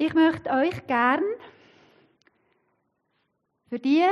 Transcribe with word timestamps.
Ich 0.00 0.14
möchte 0.14 0.50
euch 0.50 0.86
gern 0.86 1.24
für 3.68 3.80
die, 3.80 4.06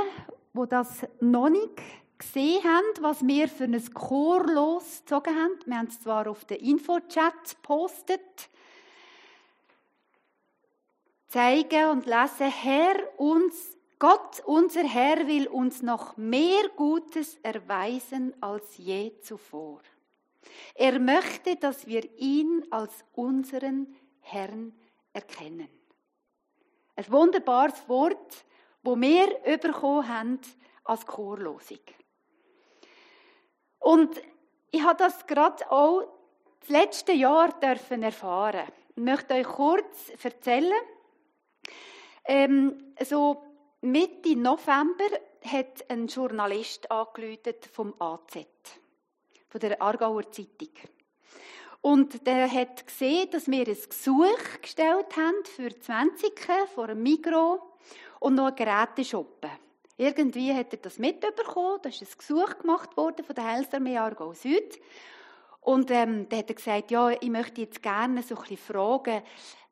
wo 0.52 0.66
das 0.66 1.06
noch 1.20 1.48
nicht 1.48 1.80
gesehen 2.18 2.64
haben, 2.64 3.02
was 3.02 3.24
wir 3.24 3.46
für 3.46 3.64
ein 3.64 3.94
Chor 3.94 4.44
losgezogen 4.48 5.36
haben. 5.36 5.52
Wir 5.64 5.78
haben 5.78 5.86
es 5.86 6.00
zwar 6.00 6.26
auf 6.26 6.44
den 6.44 6.56
Infochat 6.56 7.54
gepostet. 7.54 8.50
Zeigen 11.28 11.90
und 11.90 12.06
lassen, 12.06 12.50
Herr, 12.50 12.96
uns, 13.20 13.76
Gott, 14.00 14.42
unser 14.44 14.82
Herr, 14.82 15.28
will 15.28 15.46
uns 15.46 15.82
noch 15.82 16.16
mehr 16.16 16.68
Gutes 16.74 17.38
erweisen 17.44 18.34
als 18.40 18.76
je 18.76 19.20
zuvor. 19.20 19.82
Er 20.74 20.98
möchte, 20.98 21.54
dass 21.54 21.86
wir 21.86 22.02
ihn 22.18 22.64
als 22.70 23.04
unseren 23.14 23.94
Herrn 24.18 24.72
erkennen. 25.12 25.68
Ein 26.96 27.12
wunderbares 27.12 27.86
Wort, 27.88 28.44
wo 28.82 28.96
wir 28.96 29.58
bekommen 29.58 30.08
haben 30.08 30.40
als 30.84 31.04
Chorlosung. 31.04 31.80
Und 33.78 34.20
ich 34.70 34.82
habe 34.82 34.96
das 34.96 35.26
gerade 35.26 35.70
auch 35.70 36.08
das 36.60 36.70
letzte 36.70 37.12
Jahr 37.12 37.52
dürfen 37.60 38.02
erfahren. 38.02 38.66
Ich 38.96 39.02
möchte 39.02 39.34
euch 39.34 39.46
kurz 39.46 40.10
erzählen. 40.22 40.72
Ähm, 42.24 42.94
so 43.04 43.42
Mitte 43.82 44.34
November 44.34 45.04
hat 45.44 45.88
ein 45.90 46.06
Journalist 46.06 46.90
angerufen 46.90 47.54
vom 47.70 47.94
AZ, 48.00 48.38
von 49.48 49.60
der 49.60 49.80
Aargauer 49.82 50.32
Zeitung. 50.32 50.70
Und 51.86 52.26
der 52.26 52.50
hat 52.50 52.84
gesehen, 52.84 53.30
dass 53.30 53.46
wir 53.46 53.60
ein 53.60 53.78
Gesuch 53.88 54.60
gestellt 54.60 55.16
haben 55.16 55.44
für 55.44 55.68
20 55.68 56.32
vor 56.74 56.88
einem 56.88 57.00
Migro 57.00 57.62
und 58.18 58.34
noch 58.34 58.46
einen 58.46 58.56
Geräteshoppen. 58.56 59.50
Irgendwie 59.96 60.52
hat 60.52 60.72
er 60.72 60.80
das 60.80 60.98
mitbekommen, 60.98 61.78
da 61.80 61.88
ist 61.88 62.02
ein 62.02 62.08
Gesuch 62.18 62.58
gemacht 62.58 62.96
worden 62.96 63.24
von 63.24 63.36
der 63.36 63.44
Heilsarmee 63.44 63.98
Aargau 63.98 64.32
Süd. 64.32 64.80
Und 65.60 65.92
ähm, 65.92 66.28
dann 66.28 66.40
hat 66.40 66.48
er 66.48 66.56
gesagt, 66.56 66.90
ja, 66.90 67.10
ich 67.10 67.30
möchte 67.30 67.60
jetzt 67.60 67.80
gerne 67.80 68.20
so 68.24 68.34
ein 68.34 68.40
bisschen 68.40 68.56
fragen, 68.56 69.22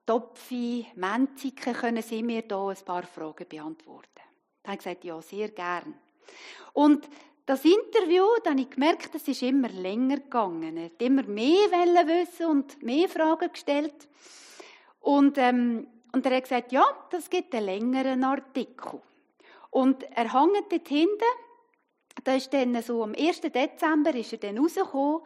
Topfi, 0.06 0.86
Menziken, 0.94 1.74
können 1.74 2.02
Sie 2.04 2.22
mir 2.22 2.42
da 2.42 2.68
ein 2.68 2.84
paar 2.84 3.02
Fragen 3.02 3.48
beantworten? 3.48 4.22
Dann 4.62 4.70
habe 4.70 4.74
ich 4.74 4.84
gesagt, 4.84 5.02
ja, 5.02 5.20
sehr 5.20 5.48
gern. 5.48 5.94
Und 6.74 7.08
das 7.46 7.64
Interview, 7.64 8.24
dann 8.42 8.54
habe 8.54 8.62
ich 8.62 8.70
gemerkt, 8.70 9.14
es 9.14 9.28
ist 9.28 9.42
immer 9.42 9.68
länger 9.68 10.16
gegangen. 10.16 10.76
Er 10.78 10.86
hat 10.86 11.02
immer 11.02 11.24
mehr 11.24 11.70
wissen 11.70 12.46
und 12.46 12.82
mehr 12.82 13.08
Fragen 13.08 13.52
gestellt. 13.52 14.08
Und, 15.00 15.36
ähm, 15.36 15.86
und 16.12 16.24
er 16.24 16.36
hat 16.36 16.44
gesagt, 16.44 16.72
ja, 16.72 16.84
das 17.10 17.28
gibt 17.28 17.54
einen 17.54 17.66
längeren 17.66 18.24
Artikel. 18.24 19.02
Und 19.70 20.04
er 20.04 20.32
hängt 20.32 20.72
dort 20.72 20.88
hinten. 20.88 21.24
Da 22.22 22.34
ist 22.34 22.54
dann 22.54 22.80
so 22.80 23.02
am 23.02 23.14
1. 23.14 23.42
Dezember 23.42 24.14
ist 24.14 24.32
er 24.32 24.38
dann 24.38 24.56
rausgekommen. 24.56 25.20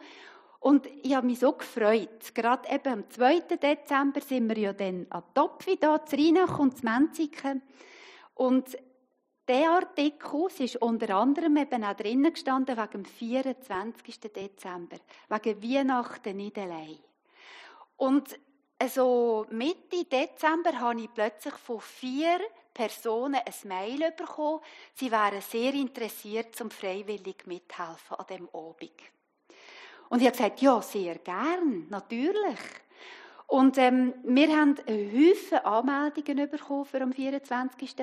Und 0.59 0.87
ich 1.03 1.15
habe 1.15 1.27
mich 1.27 1.39
so 1.39 1.53
gefreut. 1.53 2.35
Gerade 2.35 2.67
eben 2.69 2.93
am 2.93 3.09
2. 3.09 3.39
Dezember 3.41 4.19
sind 4.19 4.49
wir 4.49 4.57
ja 4.57 4.73
dann 4.73 5.07
an 5.09 5.23
Topfi 5.33 5.77
da, 5.79 6.05
zu 6.05 6.17
Rheinach 6.17 6.59
und 6.59 6.77
zu 6.77 6.83
Menziken. 6.83 7.61
Und 8.33 8.77
der 9.49 9.71
Artikel 9.71 10.47
ist 10.59 10.75
unter 10.75 11.15
anderem 11.15 11.57
eben 11.57 11.83
auch 11.83 11.95
drinnen 11.95 12.31
gestanden 12.31 12.77
wegen 12.77 12.91
dem 12.91 13.05
24. 13.05 14.19
Dezember, 14.19 14.97
wegen 15.27 15.63
Weihnachten 15.63 16.37
nicht 16.37 16.57
allein. 16.59 16.99
Und 17.97 18.39
also 18.77 19.47
Mitte 19.49 20.05
Dezember 20.05 20.79
habe 20.79 21.01
ich 21.01 21.13
plötzlich 21.13 21.55
von 21.55 21.81
vier 21.81 22.39
Personen 22.73 23.41
ein 23.43 23.67
Mail 23.67 24.11
bekommen. 24.11 24.61
Sie 24.93 25.11
wären 25.11 25.41
sehr 25.41 25.73
interessiert, 25.73 26.55
zum 26.55 26.69
freiwillig 26.69 27.47
mithelfen 27.47 28.17
an 28.17 28.25
dem 28.29 28.47
Abend. 28.53 28.91
Und 30.09 30.21
ich 30.21 30.27
habe 30.27 30.37
gesagt, 30.37 30.61
ja, 30.61 30.79
sehr 30.81 31.15
gern, 31.17 31.87
natürlich. 31.89 32.59
Und 33.47 33.79
ähm, 33.79 34.13
wir 34.23 34.55
haben 34.55 34.77
Haufen 34.77 35.57
Anmeldungen 35.65 36.49
bekommen 36.49 36.85
für 36.85 37.01
am 37.01 37.11
24. 37.11 37.95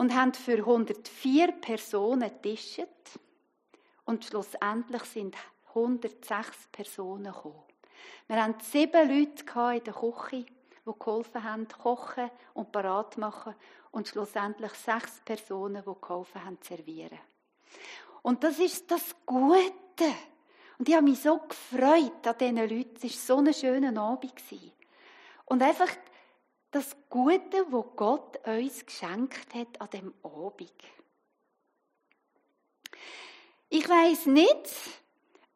und 0.00 0.14
haben 0.14 0.32
für 0.32 0.56
104 0.56 1.52
Personen 1.60 2.30
getischt. 2.30 2.80
Und 4.06 4.24
schlussendlich 4.24 5.02
sind 5.02 5.36
106 5.74 6.68
Personen 6.72 7.30
gekommen. 7.30 7.62
Wir 8.26 8.42
hatten 8.42 8.58
sieben 8.62 9.08
Leute 9.10 9.44
in 9.76 9.84
der 9.84 9.92
Küche, 9.92 10.46
die 10.86 10.98
geholfen 10.98 11.44
haben, 11.44 11.68
kochen 11.68 12.30
und 12.54 12.72
parat 12.72 13.18
machen. 13.18 13.54
Und 13.90 14.08
schlussendlich 14.08 14.72
sechs 14.72 15.20
Personen, 15.22 15.84
die 15.86 16.00
geholfen 16.00 16.44
haben, 16.46 16.56
servieren. 16.62 17.18
Und 18.22 18.42
das 18.42 18.58
ist 18.58 18.90
das 18.90 19.14
Gute. 19.26 20.14
Und 20.78 20.88
ich 20.88 20.94
habe 20.94 21.04
mich 21.04 21.20
so 21.20 21.40
gefreut 21.46 22.26
an 22.26 22.38
diesen 22.40 22.56
Leuten. 22.56 22.96
Es 22.96 23.02
war 23.02 23.36
so 23.36 23.44
ein 23.44 23.52
schöner 23.52 24.00
Abend. 24.00 24.32
Und 25.44 25.62
einfach 25.62 25.90
das 26.70 26.96
Gute, 27.08 27.66
wo 27.70 27.82
Gott 27.82 28.46
uns 28.46 28.84
geschenkt 28.84 29.54
hat 29.54 29.80
an 29.80 29.90
dem 29.90 30.14
Abend. 30.22 30.72
Ich 33.68 33.88
weiß 33.88 34.26
nicht, 34.26 34.70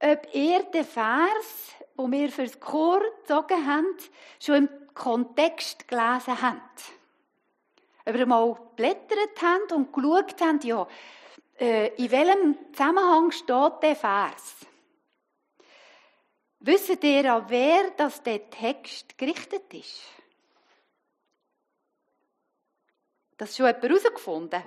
ob 0.00 0.34
ihr 0.34 0.62
den 0.64 0.84
Vers 0.84 1.74
wo 1.96 2.10
wir 2.10 2.30
für 2.30 2.44
das 2.44 2.58
Chor 2.60 3.00
gezogen 3.20 3.66
haben, 3.66 3.86
schon 4.40 4.54
im 4.56 4.68
Kontext 4.94 5.88
gelesen 5.88 6.40
haben. 6.40 6.60
Ob 8.06 8.14
ihr 8.14 8.26
mal 8.26 8.54
geblättert 8.54 9.40
habt 9.42 9.72
und 9.72 9.92
geschaut 9.92 10.40
habt, 10.40 10.64
ja, 10.64 10.86
äh, 11.58 11.94
in 11.94 12.10
welchem 12.10 12.56
Zusammenhang 12.72 13.30
steht 13.30 13.82
der 13.82 13.96
Vers? 13.96 14.56
Wisst 16.60 17.02
ihr, 17.02 17.32
an 17.32 17.44
wer 17.48 17.90
das 17.96 18.22
der 18.22 18.50
Text 18.50 19.16
gerichtet 19.16 19.72
ist? 19.72 20.02
Das 23.44 23.54
schon 23.58 23.66
jemand 23.66 23.82
herausgefunden? 23.82 24.62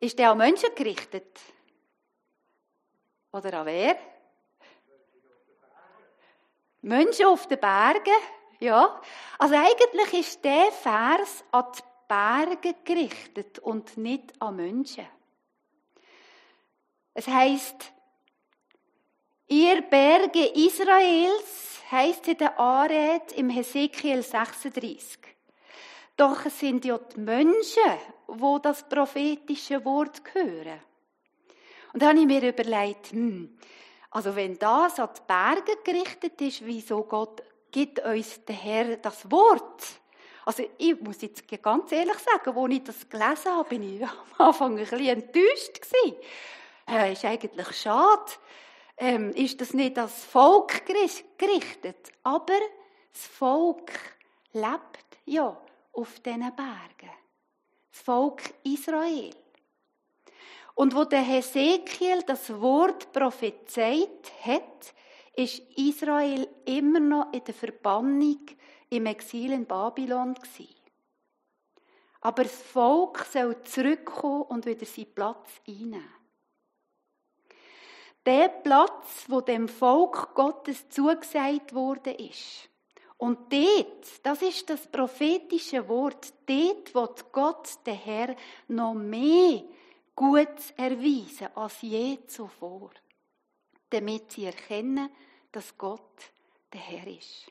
Ist 0.00 0.18
der 0.18 0.32
an 0.32 0.36
Menschen 0.36 0.74
gerichtet? 0.74 1.40
Oder 3.32 3.60
an 3.60 3.64
wer? 3.64 3.96
Menschen 6.82 7.24
auf 7.24 7.48
den 7.48 7.58
Bergen. 7.58 8.12
Ja. 8.58 9.00
Also 9.38 9.54
eigentlich 9.54 10.12
ist 10.12 10.44
der 10.44 10.70
Vers 10.72 11.42
an 11.52 11.64
die 11.74 11.82
Berge 12.06 12.74
gerichtet 12.84 13.60
und 13.60 13.96
nicht 13.96 14.42
an 14.42 14.56
Menschen. 14.56 15.06
Es 17.14 17.26
heißt, 17.26 17.94
ihr 19.50 19.82
Berge 19.82 20.46
Israels, 20.54 21.80
heißt 21.90 22.40
der 22.40 22.58
Anrede 22.58 23.34
im 23.34 23.50
Hesekiel 23.50 24.22
36. 24.22 25.18
Doch 26.16 26.46
es 26.46 26.60
sind 26.60 26.84
ja 26.84 26.98
die 26.98 27.20
Menschen, 27.20 27.98
wo 28.28 28.58
das 28.58 28.88
prophetische 28.88 29.84
Wort 29.84 30.22
hören. 30.32 30.80
Und 31.92 32.00
dann 32.00 32.10
habe 32.10 32.20
ich 32.20 32.26
mir 32.26 32.48
überlegt, 32.48 33.10
hm, 33.10 33.58
also 34.12 34.36
wenn 34.36 34.56
das 34.56 35.00
an 35.00 35.08
die 35.16 35.22
Berge 35.26 35.78
gerichtet 35.82 36.40
ist, 36.40 36.64
wieso 36.64 37.02
Gott 37.02 37.42
gibt 37.72 37.98
uns 38.04 38.44
der 38.44 38.54
Herr 38.54 38.96
das 38.98 39.28
Wort? 39.30 39.82
Also 40.44 40.68
ich 40.78 41.00
muss 41.00 41.22
jetzt 41.22 41.44
ganz 41.60 41.90
ehrlich 41.90 42.18
sagen, 42.18 42.56
als 42.56 42.72
ich 42.72 42.84
das 42.84 43.08
gelesen 43.08 43.52
habe, 43.52 43.68
bin 43.68 43.96
ich 43.96 44.02
am 44.38 44.46
Anfang 44.46 44.78
ein 44.78 44.84
bisschen 44.84 45.06
enttäuscht 45.06 45.80
gewesen. 45.80 46.16
Äh, 46.88 47.12
ist 47.12 47.24
eigentlich 47.24 47.76
schade. 47.76 48.32
Ähm, 49.02 49.30
ist 49.30 49.58
das 49.62 49.72
nicht 49.72 49.96
das 49.96 50.24
Volk 50.24 50.84
gerichtet? 50.84 52.12
Aber 52.22 52.58
das 53.10 53.26
Volk 53.26 53.92
lebt 54.52 55.16
ja 55.24 55.58
auf 55.92 56.20
diesen 56.20 56.54
Bergen. 56.54 57.10
Das 57.90 58.02
Volk 58.02 58.42
Israel. 58.62 59.34
Und 60.74 60.94
wo 60.94 61.04
der 61.04 61.22
Hesekiel 61.22 62.22
das 62.26 62.50
Wort 62.60 63.10
prophezeit 63.10 64.32
hat, 64.42 64.94
ist 65.34 65.60
Israel 65.76 66.46
immer 66.66 67.00
noch 67.00 67.32
in 67.32 67.42
der 67.42 67.54
Verbannung 67.54 68.46
im 68.90 69.06
Exil 69.06 69.52
in 69.52 69.64
Babylon 69.64 70.34
gewesen. 70.34 70.74
Aber 72.20 72.42
das 72.42 72.60
Volk 72.60 73.24
soll 73.32 73.62
zurückkommen 73.62 74.42
und 74.42 74.66
wieder 74.66 74.84
seinen 74.84 75.14
Platz 75.14 75.48
einnehmen. 75.66 76.19
Der 78.26 78.48
Platz, 78.48 79.24
wo 79.28 79.40
dem 79.40 79.68
Volk 79.68 80.34
Gottes 80.34 80.88
zugesagt 80.88 81.74
wurde, 81.74 82.10
ist. 82.10 82.68
Und 83.16 83.52
dort, 83.52 84.06
das 84.22 84.40
ist 84.42 84.68
das 84.70 84.86
prophetische 84.86 85.86
Wort, 85.88 86.32
dort 86.46 86.94
wird 86.94 87.32
Gott, 87.32 87.68
der 87.84 87.94
Herr, 87.94 88.36
noch 88.68 88.94
mehr 88.94 89.62
Gutes 90.14 90.70
erweisen 90.76 91.48
als 91.54 91.82
je 91.82 92.18
zuvor, 92.26 92.90
damit 93.90 94.32
sie 94.32 94.46
erkennen, 94.46 95.10
dass 95.52 95.76
Gott 95.76 96.32
der 96.72 96.80
Herr 96.80 97.06
ist. 97.06 97.50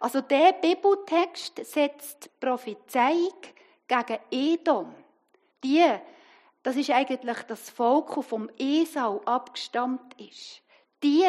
Also 0.00 0.20
der 0.20 0.52
Bibeltext 0.54 1.64
setzt 1.64 2.38
Prophezeiung 2.40 3.40
gegen 3.86 4.18
Edom. 4.30 4.94
Die, 5.62 5.84
das 6.62 6.76
ist 6.76 6.90
eigentlich 6.90 7.38
das 7.42 7.70
Volk, 7.70 8.14
das 8.14 8.26
vom 8.26 8.48
Esau 8.58 9.20
abgestammt 9.24 10.20
ist. 10.20 10.62
Die, 11.02 11.26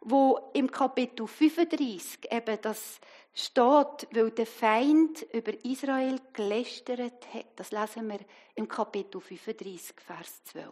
wo 0.00 0.50
im 0.54 0.70
Kapitel 0.70 1.26
35 1.26 2.32
eben 2.32 2.58
das 2.62 2.98
steht, 3.34 4.08
weil 4.10 4.30
der 4.30 4.46
Feind 4.46 5.22
über 5.32 5.52
Israel 5.64 6.20
gelästert 6.32 7.32
hat. 7.32 7.46
Das 7.56 7.70
lesen 7.70 8.08
wir 8.08 8.20
im 8.54 8.68
Kapitel 8.68 9.20
35, 9.20 10.00
Vers 10.00 10.44
12. 10.44 10.68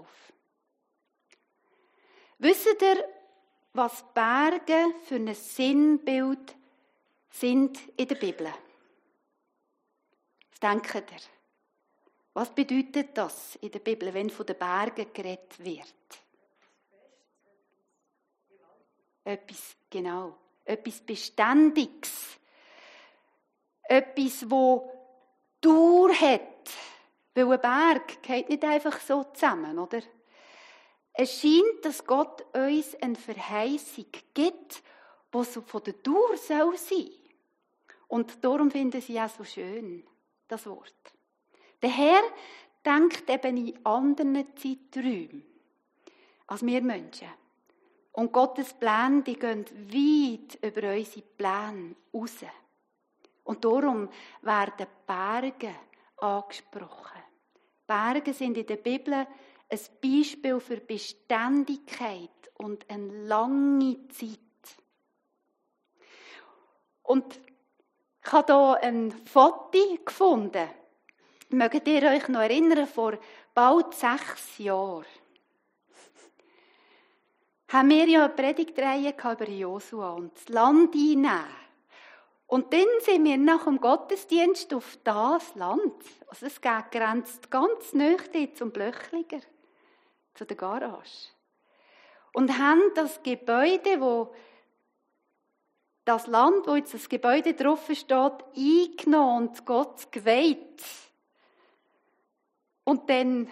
Wisst 2.39 2.83
ihr, 2.83 3.05
was 3.75 4.03
Berge 4.15 4.95
für 5.05 5.17
ein 5.17 5.35
Sinnbild 5.35 6.57
sind 7.31 7.79
in 7.97 8.09
der 8.09 8.15
Bibel? 8.17 8.53
Was 10.51 10.61
denkt 10.61 10.95
ihr? 10.95 11.40
Was 12.33 12.55
bedeutet 12.55 13.17
das 13.17 13.57
in 13.57 13.71
der 13.71 13.81
Bibel, 13.81 14.15
wenn 14.15 14.31
von 14.31 14.47
den 14.47 14.57
Bergen 14.57 15.13
geredet 15.13 15.59
wird? 15.59 15.95
Etwas, 19.25 19.77
genau, 19.89 20.37
etwas 20.65 21.01
Beständiges. 21.01 22.39
Etwas, 23.83 24.49
wo 24.49 24.93
Dauer 25.61 26.13
hat. 26.15 26.41
Weil 27.35 27.53
ein 27.53 27.61
Berg 27.61 28.23
geht 28.23 28.49
nicht 28.49 28.65
einfach 28.65 29.01
so 29.01 29.25
zusammen, 29.25 29.79
oder? 29.79 30.01
Es 31.13 31.41
scheint, 31.41 31.85
dass 31.85 32.05
Gott 32.05 32.43
uns 32.55 32.95
eine 33.03 33.17
Verheißung 33.17 34.07
gibt, 34.33 34.83
die 35.35 35.45
so 35.45 35.61
von 35.63 35.83
der 35.83 35.95
Dauer 35.95 36.37
soll 36.37 36.77
sein. 36.79 37.11
Und 38.09 38.45
darum 38.45 38.71
finden 38.71 39.01
sie 39.01 39.21
auch 39.21 39.29
so 39.29 39.45
schön, 39.45 40.07
das 40.49 40.67
Wort. 40.67 40.95
Der 41.83 41.91
Herr 41.91 42.23
denkt 42.85 43.29
eben 43.29 43.57
in 43.57 43.85
anderen 43.85 44.47
Zeiträumen 44.57 45.51
als 46.51 46.67
wir 46.67 46.83
Menschen. 46.83 47.29
Und 48.13 48.33
Gottes 48.33 48.75
Pläne, 48.75 49.23
die 49.23 49.39
gehen 49.39 49.65
weit 49.65 50.59
über 50.63 50.93
unsere 50.93 51.23
Pläne 51.23 51.95
raus. 52.13 52.45
Und 53.45 53.65
darum 53.65 54.09
werden 54.43 54.87
Berge 55.07 55.75
angesprochen. 56.17 57.23
Berge 57.87 58.35
sind 58.35 58.57
in 58.59 58.67
der 58.67 58.77
Bibel 58.77 59.15
ein 59.15 59.79
Beispiel 60.03 60.59
für 60.59 60.79
Beständigkeit 60.79 62.51
und 62.59 62.89
eine 62.91 63.27
lange 63.27 64.09
Zeit. 64.09 64.39
Und 67.05 67.41
ich 68.25 68.33
habe 68.33 68.53
hier 68.53 68.89
ein 68.89 69.13
Foto 69.13 69.79
gefunden. 70.05 70.69
Mögt 71.51 71.89
ihr 71.89 72.03
euch 72.03 72.29
noch 72.29 72.41
erinnern, 72.41 72.87
vor 72.87 73.19
bald 73.55 73.95
sechs 73.95 74.59
Jahren 74.59 75.05
haben 77.69 77.91
wir 77.91 78.09
ja 78.09 78.25
eine 78.25 78.35
Predigtreihe 78.35 79.15
über 79.15 79.49
Josua 79.49 80.11
und 80.11 80.35
das 80.35 80.49
Land 80.49 80.95
einnehmen. 80.95 81.45
Und 82.47 82.73
dann 82.73 82.87
sind 83.01 83.25
wir 83.25 83.37
nach 83.37 83.65
dem 83.65 83.81
Gottesdienst 83.81 84.75
auf 84.75 84.99
das 85.05 85.55
Land. 85.55 85.95
Also 86.27 86.47
es 86.47 86.61
grenzt 86.61 87.49
ganz 87.49 87.93
nah 87.93 88.17
zum 88.55 88.73
Blöchliger, 88.73 89.39
zu 90.35 90.45
der 90.45 90.57
Garage. 90.57 91.29
Und 92.33 92.59
haben 92.59 92.83
das 92.97 93.23
Gebäude, 93.23 94.01
wo 94.01 94.35
das 96.05 96.27
Land, 96.27 96.67
wo 96.67 96.75
jetzt 96.75 96.95
das 96.95 97.09
Gebäude 97.09 97.55
drauf 97.55 97.89
steht, 97.93 98.45
eingenommen 98.57 99.49
und 99.49 99.65
Gott 99.65 100.11
geweiht. 100.11 100.83
Und 102.91 103.09
dann 103.09 103.49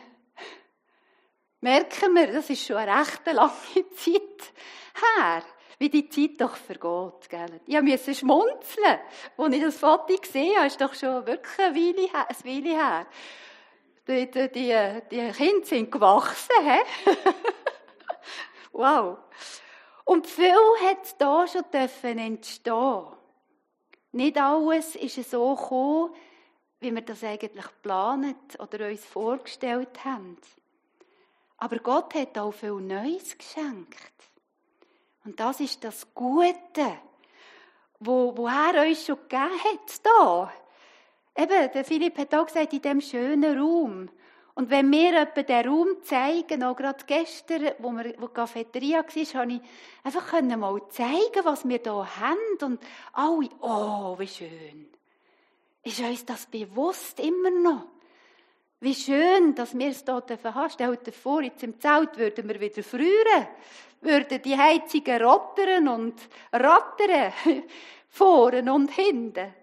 merken 1.60 2.12
wir, 2.12 2.32
das 2.32 2.50
ist 2.50 2.66
schon 2.66 2.74
eine 2.74 2.98
recht 2.98 3.24
lange 3.24 3.52
Zeit 3.94 4.52
her, 4.96 5.44
wie 5.78 5.88
die 5.88 6.08
Zeit 6.08 6.40
doch 6.40 6.56
vergeht. 6.56 7.28
Gell? 7.28 7.60
Ich 7.64 7.80
musste 7.80 8.16
schmunzeln, 8.16 8.98
als 9.36 9.54
ich 9.54 9.62
das 9.62 9.78
Foto 9.78 10.16
gesehen 10.16 10.56
habe. 10.56 10.66
ist 10.66 10.80
doch 10.80 10.92
schon 10.92 11.24
wirklich 11.24 11.56
eine 11.60 11.76
Weile 11.76 12.08
her. 12.08 12.26
Eine 12.28 12.44
Weile 12.44 12.74
her. 12.74 13.06
Die, 14.08 14.28
die, 14.28 14.50
die, 14.50 15.02
die 15.08 15.30
Kinder 15.30 15.66
sind 15.66 15.92
gewachsen. 15.92 16.56
He? 16.64 17.10
wow. 18.72 19.18
Und 20.04 20.26
viel 20.26 20.56
hat 20.84 21.14
da 21.20 21.46
schon 21.46 22.18
entstehen. 22.18 23.06
Nicht 24.10 24.36
alles 24.36 24.96
ist 24.96 25.30
so 25.30 25.54
gekommen, 25.54 26.12
wie 26.80 26.94
wir 26.94 27.02
das 27.02 27.24
eigentlich 27.24 27.66
geplant 27.66 28.58
oder 28.60 28.88
uns 28.88 29.04
vorgestellt 29.04 30.04
haben. 30.04 30.36
Aber 31.58 31.78
Gott 31.78 32.14
hat 32.14 32.38
auch 32.38 32.52
viel 32.52 32.80
Neues 32.80 33.36
geschenkt. 33.36 33.96
Und 35.24 35.40
das 35.40 35.60
ist 35.60 35.82
das 35.82 36.14
Gute, 36.14 36.98
wo, 37.98 38.36
wo 38.36 38.46
er 38.46 38.86
uns 38.86 39.04
schon 39.04 39.18
gegeben 39.28 39.50
hat, 39.64 40.06
da. 40.06 40.52
Eben, 41.36 41.72
der 41.72 41.84
Philipp 41.84 42.16
hat 42.18 42.34
auch 42.34 42.46
gesagt, 42.46 42.72
in 42.72 42.82
diesem 42.82 43.00
schönen 43.00 43.58
Raum. 43.58 44.08
Und 44.54 44.70
wenn 44.70 44.90
wir 44.90 45.20
etwa 45.20 45.42
den 45.42 45.68
Raum 45.68 45.88
zeigen, 46.02 46.64
auch 46.64 46.74
gerade 46.74 47.04
gestern, 47.06 47.72
wo 47.78 47.92
wir, 47.92 48.14
wo 48.18 48.26
die 48.26 48.34
Cafeteria 48.34 48.98
war, 48.98 49.04
konnte 49.04 49.54
ich 49.54 49.60
einfach 50.02 50.42
mal 50.42 50.82
zeigen, 50.88 51.44
was 51.44 51.68
wir 51.68 51.78
hier 51.78 52.20
haben. 52.20 52.58
Und 52.62 52.80
alle, 53.12 53.48
oh, 53.60 54.18
wie 54.18 54.26
schön. 54.26 54.97
Ist 55.88 56.00
uns 56.00 56.26
das 56.26 56.44
bewusst 56.44 57.18
immer 57.18 57.50
noch? 57.50 57.86
Wie 58.78 58.94
schön, 58.94 59.54
dass 59.54 59.76
wir 59.76 59.88
es 59.88 60.04
hier 60.04 60.54
haben. 60.54 60.70
Stell 60.70 60.96
dir 60.98 61.12
vor, 61.12 61.40
jetzt 61.40 61.62
im 61.62 61.80
Zelt 61.80 62.18
würden 62.18 62.46
wir 62.46 62.60
wieder 62.60 62.82
frieren. 62.82 63.48
Würden 64.02 64.42
die 64.42 64.54
Heizungen 64.54 65.22
rottern 65.22 65.88
und 65.88 66.20
rattern. 66.52 67.32
Vorne 68.10 68.70
und 68.70 68.90
hinten. 68.90 69.54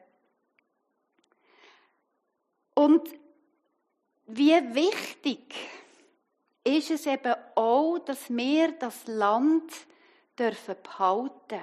Und 2.73 3.07
wie 4.25 4.73
wichtig 4.73 5.53
ist 6.63 6.89
es 6.89 7.05
eben 7.05 7.35
auch, 7.53 7.99
dass 7.99 8.31
wir 8.35 8.71
das 8.71 9.05
Land 9.05 9.71
dürfen 10.39 10.75
behalten 10.81 11.61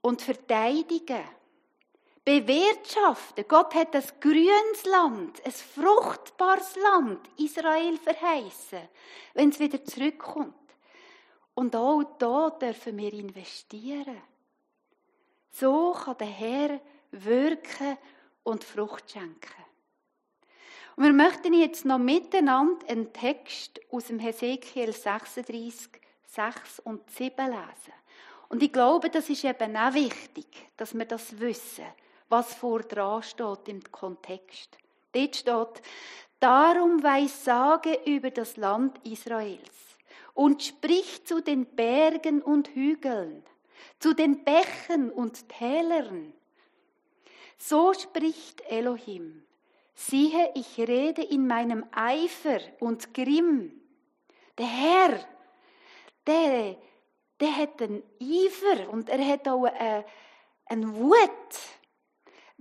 und 0.00 0.20
verteidigen 0.20 1.22
bewirtschaften. 2.24 3.44
Gott 3.46 3.74
hat 3.74 3.94
ein 3.94 4.04
grünes 4.20 4.84
Land, 4.86 5.44
ein 5.44 5.52
fruchtbares 5.52 6.76
Land, 6.76 7.20
Israel 7.38 7.98
verheißen, 7.98 8.80
wenn 9.34 9.50
es 9.50 9.60
wieder 9.60 9.84
zurückkommt. 9.84 10.54
Und 11.54 11.76
auch 11.76 12.02
da 12.18 12.50
dürfen 12.50 12.96
wir 12.96 13.12
investieren. 13.12 14.20
So 15.50 15.92
kann 15.92 16.18
der 16.18 16.26
Herr 16.26 16.80
wirken 17.12 17.96
und 18.42 18.64
Frucht 18.64 19.10
schenken. 19.10 19.64
Und 20.96 21.04
wir 21.04 21.12
möchten 21.12 21.52
jetzt 21.54 21.84
noch 21.84 21.98
miteinander 21.98 22.88
einen 22.88 23.12
Text 23.12 23.80
aus 23.90 24.06
dem 24.06 24.18
Hesekiel 24.18 24.92
36, 24.92 25.90
6 26.26 26.80
und 26.80 27.08
7 27.10 27.46
lesen. 27.46 27.92
Und 28.48 28.62
ich 28.62 28.72
glaube, 28.72 29.10
das 29.10 29.28
ist 29.28 29.44
eben 29.44 29.76
auch 29.76 29.94
wichtig, 29.94 30.46
dass 30.76 30.96
wir 30.96 31.04
das 31.04 31.38
wissen 31.38 31.84
was 32.28 32.54
vor 32.54 32.80
dran 32.80 33.22
steht 33.22 33.68
im 33.68 33.82
Kontext. 33.92 34.76
Dort 35.12 35.36
steht, 35.36 35.82
darum 36.40 37.02
weissage 37.02 38.00
über 38.04 38.30
das 38.30 38.56
Land 38.56 38.98
Israels 39.06 39.98
und 40.34 40.62
sprich 40.62 41.24
zu 41.24 41.40
den 41.40 41.64
Bergen 41.64 42.42
und 42.42 42.68
Hügeln, 42.68 43.42
zu 44.00 44.14
den 44.14 44.44
Bächen 44.44 45.10
und 45.10 45.48
Tälern. 45.48 46.32
So 47.56 47.94
spricht 47.94 48.60
Elohim. 48.68 49.42
Siehe, 49.94 50.50
ich 50.54 50.76
rede 50.78 51.22
in 51.22 51.46
meinem 51.46 51.86
Eifer 51.92 52.58
und 52.80 53.14
Grimm. 53.14 53.80
Der 54.58 54.66
Herr, 54.66 55.20
der, 56.26 56.76
der 57.38 57.56
hat 57.56 57.80
einen 57.80 58.02
Eifer 58.20 58.90
und 58.90 59.08
er 59.08 59.24
hat 59.26 59.46
auch 59.48 59.64
eine, 59.64 60.04
eine 60.66 60.94
Wut 60.96 61.58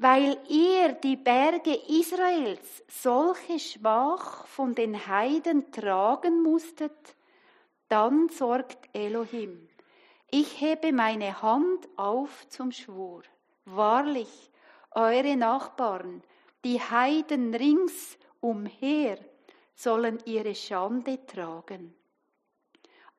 weil 0.03 0.37
ihr 0.49 0.91
die 0.95 1.15
Berge 1.15 1.79
Israels 1.87 2.83
solche 2.89 3.57
Schmach 3.57 4.45
von 4.47 4.75
den 4.75 5.07
Heiden 5.07 5.71
tragen 5.71 6.43
musstet, 6.43 7.15
dann 7.87 8.27
sorgt 8.27 8.89
Elohim. 8.91 9.69
Ich 10.29 10.59
hebe 10.59 10.91
meine 10.91 11.41
Hand 11.41 11.87
auf 11.95 12.45
zum 12.49 12.73
Schwur. 12.73 13.21
Wahrlich, 13.63 14.51
eure 14.91 15.37
Nachbarn, 15.37 16.21
die 16.65 16.81
Heiden 16.81 17.55
rings 17.55 18.17
umher, 18.41 19.17
sollen 19.73 20.19
ihre 20.25 20.53
Schande 20.53 21.25
tragen. 21.25 21.95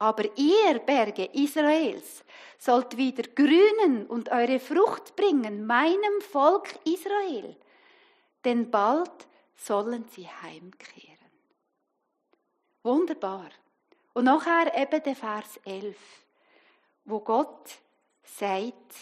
Aber 0.04 0.25
ihr 0.37 0.80
Berge 0.80 1.30
Israels 1.32 2.25
sollt 2.58 2.94
wieder 2.99 3.23
grünen 3.23 4.04
und 4.06 4.28
eure 4.28 4.61
Frucht 4.61 5.16
bringen, 5.16 5.64
meinem 5.64 6.20
Volk 6.20 6.78
Israel. 6.84 7.56
Denn 8.44 8.70
bald 8.70 9.26
sollen 9.56 10.04
sie 10.11 10.28
heimkehren. 10.28 11.16
Wunderbar. 12.82 13.49
Und 14.12 14.25
nachher 14.25 14.76
eben 14.76 15.02
der 15.02 15.16
Vers 15.16 15.58
11, 15.64 15.96
wo 17.06 17.20
Gott 17.20 17.70
sagt, 18.25 18.94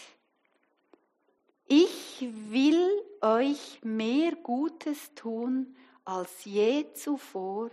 ich 1.67 2.25
will 2.49 3.03
euch 3.19 3.81
mehr 3.83 4.37
Gutes 4.37 5.13
tun 5.15 5.75
als 6.05 6.45
je 6.45 6.93
zuvor 6.93 7.71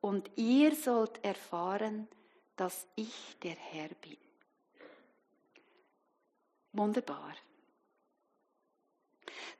und 0.00 0.28
ihr 0.34 0.74
sollt 0.74 1.24
erfahren, 1.24 2.08
dass 2.56 2.86
ich 2.96 3.36
der 3.42 3.54
Herr 3.54 3.88
bin. 3.88 4.16
Wunderbar. 6.72 7.34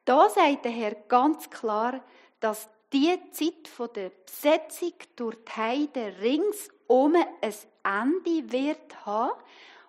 Da 0.05 0.29
sagt 0.29 0.65
der 0.65 0.73
Herr 0.73 0.95
ganz 0.95 1.49
klar, 1.51 2.03
dass 2.41 2.69
die 2.93 3.19
Zeit 3.31 3.97
der 3.97 4.11
Besetzung 4.11 4.93
durch 5.17 5.37
die 5.37 5.53
Heide 5.53 6.15
ringsum 6.21 7.15
ein 7.15 7.55
Ende 7.85 8.53
wird 8.53 9.07
haben 9.07 9.41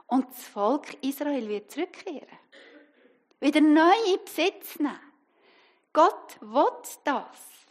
und 0.07 0.29
das 0.29 0.43
Volk 0.43 1.03
Israel 1.03 1.49
wird 1.49 1.71
zurückkehren. 1.71 2.39
Wieder 3.39 3.61
neu 3.61 3.91
in 4.13 4.23
Besitz 4.23 4.79
nehmen. 4.79 4.99
Gott 5.91 6.37
will 6.41 6.65
das. 7.03 7.65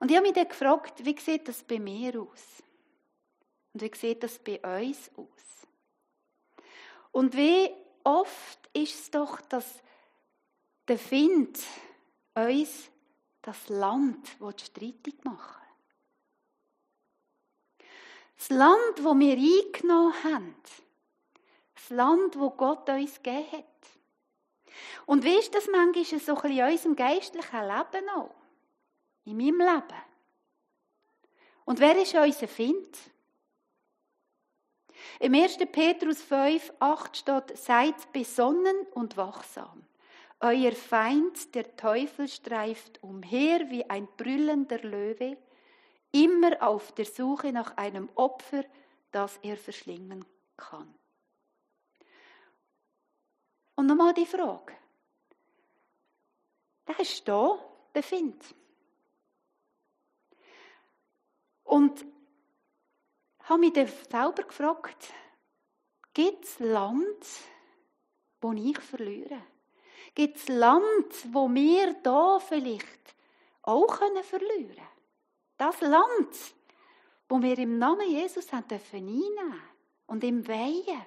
Und 0.00 0.10
ich 0.10 0.16
habe 0.16 0.26
mich 0.26 0.34
dann 0.34 0.48
gefragt, 0.48 1.04
wie 1.04 1.18
sieht 1.18 1.46
das 1.46 1.62
bei 1.62 1.78
mir 1.78 2.20
aus? 2.20 2.62
Und 3.72 3.82
wie 3.82 3.96
sieht 3.96 4.22
das 4.22 4.38
bei 4.38 4.58
uns 4.60 5.10
aus? 5.16 5.68
Und 7.12 7.36
wie 7.36 7.70
oft 8.04 8.68
ist 8.72 8.94
es 8.94 9.10
doch, 9.10 9.40
dass 9.42 9.82
der 10.88 10.98
Find 10.98 11.58
uns 12.34 12.90
das 13.42 13.68
Land 13.68 14.28
streitig 14.56 15.24
machen 15.24 15.62
Das 18.36 18.50
Land, 18.50 19.02
wo 19.04 19.14
wir 19.18 19.32
eingenommen 19.32 20.24
haben. 20.24 20.54
Das 21.74 21.90
Land, 21.90 22.38
wo 22.38 22.50
Gott 22.50 22.88
uns 22.88 23.22
gegeben 23.22 23.52
hat. 23.52 23.64
Und 25.06 25.24
wie 25.24 25.38
ist 25.38 25.54
das 25.54 25.66
manchmal 25.66 26.04
so 26.04 26.36
ein 26.36 26.42
bisschen 26.42 26.58
in 26.58 26.72
unserem 26.72 26.96
geistlichen 26.96 27.60
Leben 27.60 28.08
auch? 28.10 28.34
In 29.24 29.36
meinem 29.36 29.58
Leben. 29.58 30.02
Und 31.64 31.78
wer 31.80 32.00
ist 32.00 32.14
unser 32.14 32.48
Find? 32.48 32.96
Im 35.18 35.34
1. 35.34 35.58
Petrus 35.70 36.22
5, 36.22 36.72
8 36.78 37.16
steht, 37.16 37.56
seid 37.56 38.12
besonnen 38.12 38.86
und 38.92 39.16
wachsam. 39.16 39.84
Euer 40.40 40.72
Feind, 40.72 41.54
der 41.54 41.76
Teufel, 41.76 42.26
streift 42.26 43.02
umher 43.02 43.70
wie 43.70 43.88
ein 43.88 44.08
brüllender 44.16 44.78
Löwe, 44.78 45.36
immer 46.12 46.62
auf 46.66 46.92
der 46.92 47.04
Suche 47.04 47.52
nach 47.52 47.76
einem 47.76 48.08
Opfer, 48.14 48.64
das 49.12 49.38
er 49.42 49.56
verschlingen 49.56 50.24
kann. 50.56 50.94
Und 53.74 53.86
nochmal 53.86 54.14
die 54.14 54.26
Frage. 54.26 54.74
Der 56.88 56.98
ist 57.00 57.26
da, 57.28 57.58
der 57.94 58.02
Find. 58.02 58.42
Und 61.64 62.04
habe 63.50 63.60
mich 63.60 63.72
dann 63.72 63.88
selber 63.88 64.44
gefragt, 64.44 65.12
gibt 66.14 66.44
es 66.44 66.60
Land, 66.60 67.26
wo 68.40 68.52
ich 68.52 68.78
verliere? 68.78 69.42
Gibt 70.14 70.36
es 70.36 70.48
Land, 70.48 71.12
wo 71.32 71.52
wir 71.52 71.94
da 72.02 72.38
vielleicht 72.38 73.14
auch 73.62 73.98
können 73.98 74.22
verlieren 74.22 74.68
können? 74.68 74.86
Das 75.56 75.80
Land, 75.80 76.54
wo 77.28 77.42
wir 77.42 77.58
im 77.58 77.78
Namen 77.78 78.08
Jesus 78.08 78.52
haben 78.52 78.68
dürfen 78.68 78.98
einnehmen 78.98 79.60
und 80.06 80.22
ihm 80.22 80.46
weihen 80.46 81.04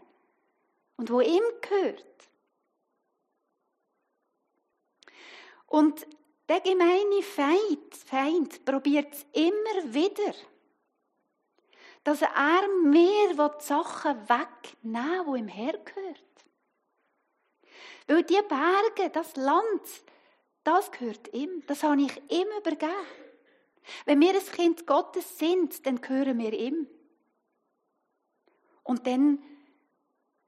und 0.97 1.09
wo 1.09 1.21
ihm 1.21 1.43
gehört. 1.61 2.05
Und 5.67 6.05
der 6.49 6.59
gemeine 6.59 7.23
Feind, 7.23 7.95
Feind 7.95 8.65
probiert 8.65 9.13
es 9.13 9.25
immer 9.31 9.93
wieder, 9.93 10.35
dass 12.03 12.21
er 12.21 12.67
mir 12.83 13.29
die 13.29 13.63
Sachen 13.63 14.29
wegnehmen 14.29 15.25
die 15.33 15.39
ihm 15.39 15.47
hergehört. 15.47 16.19
Weil 18.07 18.23
die 18.23 18.41
Berge, 18.47 19.09
das 19.11 19.35
Land, 19.37 19.81
das 20.63 20.91
gehört 20.91 21.33
ihm. 21.33 21.63
Das 21.67 21.83
habe 21.83 22.01
ich 22.01 22.17
ihm 22.29 22.47
übergeben. 22.57 22.91
Wenn 24.05 24.19
wir 24.19 24.33
ein 24.33 24.45
Kind 24.45 24.85
Gottes 24.85 25.37
sind, 25.37 25.85
dann 25.85 26.01
gehören 26.01 26.37
wir 26.39 26.53
ihm. 26.53 26.87
Und 28.83 29.07
dann 29.07 29.41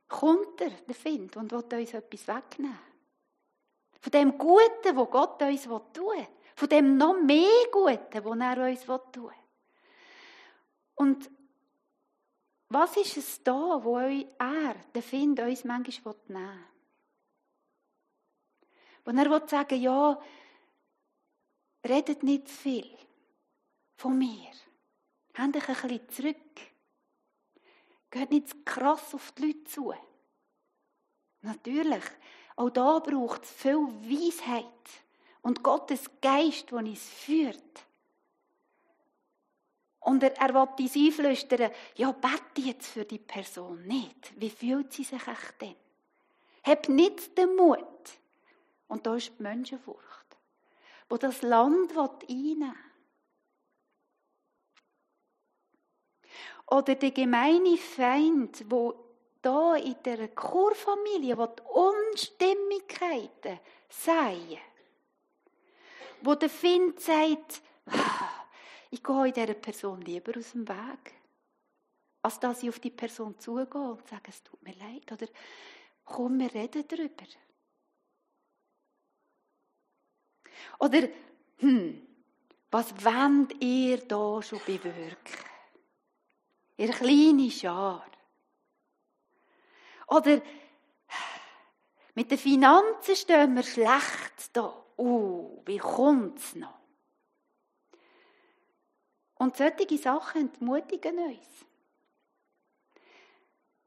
kommt 0.07 0.62
er, 0.62 0.69
der 0.69 0.95
Find, 0.95 1.35
und 1.38 1.51
will 1.51 1.74
uns 1.74 1.93
etwas 1.93 2.27
wegnehmen. 2.27 2.79
Von 4.01 4.12
dem 4.12 4.38
Guten, 4.38 4.95
wo 4.95 5.05
Gott 5.05 5.41
uns 5.41 5.63
tun 5.63 5.81
will. 5.95 6.27
Von 6.55 6.69
dem 6.69 6.97
noch 6.97 7.19
mehr 7.19 7.65
Guten, 7.71 8.24
wo 8.24 8.33
er 8.33 8.69
uns 8.69 8.85
tun 8.85 9.24
will. 9.24 9.31
Und 10.95 11.29
was 12.75 12.98
ist 12.98 13.15
es 13.15 13.41
da, 13.41 13.82
wo 13.84 13.98
er, 13.98 14.75
der 14.94 15.01
Find, 15.01 15.39
uns 15.39 15.63
manchmal 15.63 16.15
nehmen 16.27 16.50
will? 16.50 16.65
Wo 19.05 19.12
er 19.12 19.29
will 19.29 19.48
sagen 19.48 19.82
ja, 19.82 20.22
redet 21.88 22.22
nicht 22.24 22.50
zu 22.50 22.53
viel 22.53 22.98
von 23.96 24.17
mir. 24.17 24.51
Habt 25.36 25.55
euch 25.55 25.70
ein 25.70 25.75
bisschen 25.75 26.10
zurück. 26.10 26.62
Geht 28.12 28.32
nicht 28.32 28.50
zu 28.50 28.58
krass 28.65 29.13
auf 29.13 29.32
die 29.32 29.46
Leute 29.46 29.63
zu. 29.63 29.94
Natürlich, 31.44 32.03
auch 32.58 32.72
da 32.72 33.00
braucht 33.00 33.44
es 33.44 33.51
viel 33.51 33.75
Weisheit 33.75 34.65
und 35.41 35.63
Gottes 35.63 36.10
Geist, 36.20 36.72
der 36.72 36.79
uns 36.79 37.08
führt. 37.08 37.86
Und 40.05 40.21
er, 40.21 40.38
er 40.38 40.53
will 40.53 40.67
uns 40.77 40.95
einflüstern, 40.95 41.71
ja, 41.95 42.12
bete 42.12 42.62
jetzt 42.62 42.88
für 42.88 43.05
die 43.05 43.17
Person 43.17 43.88
nicht. 43.88 44.33
Wie 44.39 44.51
fühlt 44.51 44.93
sie 44.93 45.03
sich 45.03 45.27
echt 45.27 45.62
denn? 45.62 45.75
Hab 46.63 46.88
nicht 46.89 47.35
den 47.35 47.55
Mut. 47.55 47.79
Und 48.88 49.07
da 49.07 49.15
ist 49.15 49.31
die 49.39 49.41
Menschenfurcht, 49.41 50.38
wo 51.09 51.17
das 51.17 51.41
Land 51.41 51.97
einnehmen 51.97 52.59
will. 52.59 52.74
Oder 56.67 56.93
der 56.93 57.12
gemeine 57.12 57.75
Feind, 57.77 58.63
wo 58.69 58.93
da 59.41 59.75
in 59.75 59.95
der 60.03 60.27
Chorfamilie, 60.27 61.35
wo 61.35 61.47
die 61.47 61.63
Unstimmigkeiten 61.63 63.59
seien, 63.89 64.59
wo 66.21 66.35
der 66.35 66.50
Find 66.50 67.00
sagt, 67.00 67.63
ah, 67.88 68.44
ich 68.95 69.03
gehe 69.03 69.31
dieser 69.33 69.53
Person 69.55 70.01
lieber 70.01 70.37
aus 70.37 70.53
dem 70.53 70.67
Weg, 70.69 71.13
als 72.21 72.39
dass 72.39 72.63
ich 72.63 72.69
auf 72.69 72.79
die 72.79 72.91
Person 72.91 73.37
zugehe 73.37 73.81
und 73.81 74.07
sage, 74.07 74.29
es 74.29 74.41
tut 74.41 74.61
mir 74.63 74.73
leid. 74.75 75.11
Oder 75.11 75.27
komm, 76.05 76.39
wir 76.39 76.53
reden 76.53 76.87
darüber. 76.87 77.25
Oder, 80.79 81.09
hm, 81.57 82.07
was 82.71 82.93
wollt 83.03 83.61
ihr 83.61 83.97
da 84.07 84.41
schon 84.41 84.61
bewirken? 84.65 85.45
Ihr 86.77 86.93
kleine 86.93 87.51
Schar. 87.51 88.09
Oder, 90.07 90.41
mit 92.13 92.31
den 92.31 92.37
Finanzen 92.37 93.15
stehen 93.17 93.55
wir 93.55 93.63
schlecht 93.63 94.49
da. 94.53 94.81
Uh, 94.97 95.61
wie 95.65 95.81
es 96.37 96.55
noch? 96.55 96.84
Und 99.37 99.57
solche 99.57 99.97
Sachen 99.97 100.41
entmutigen 100.41 101.17
uns. 101.19 101.65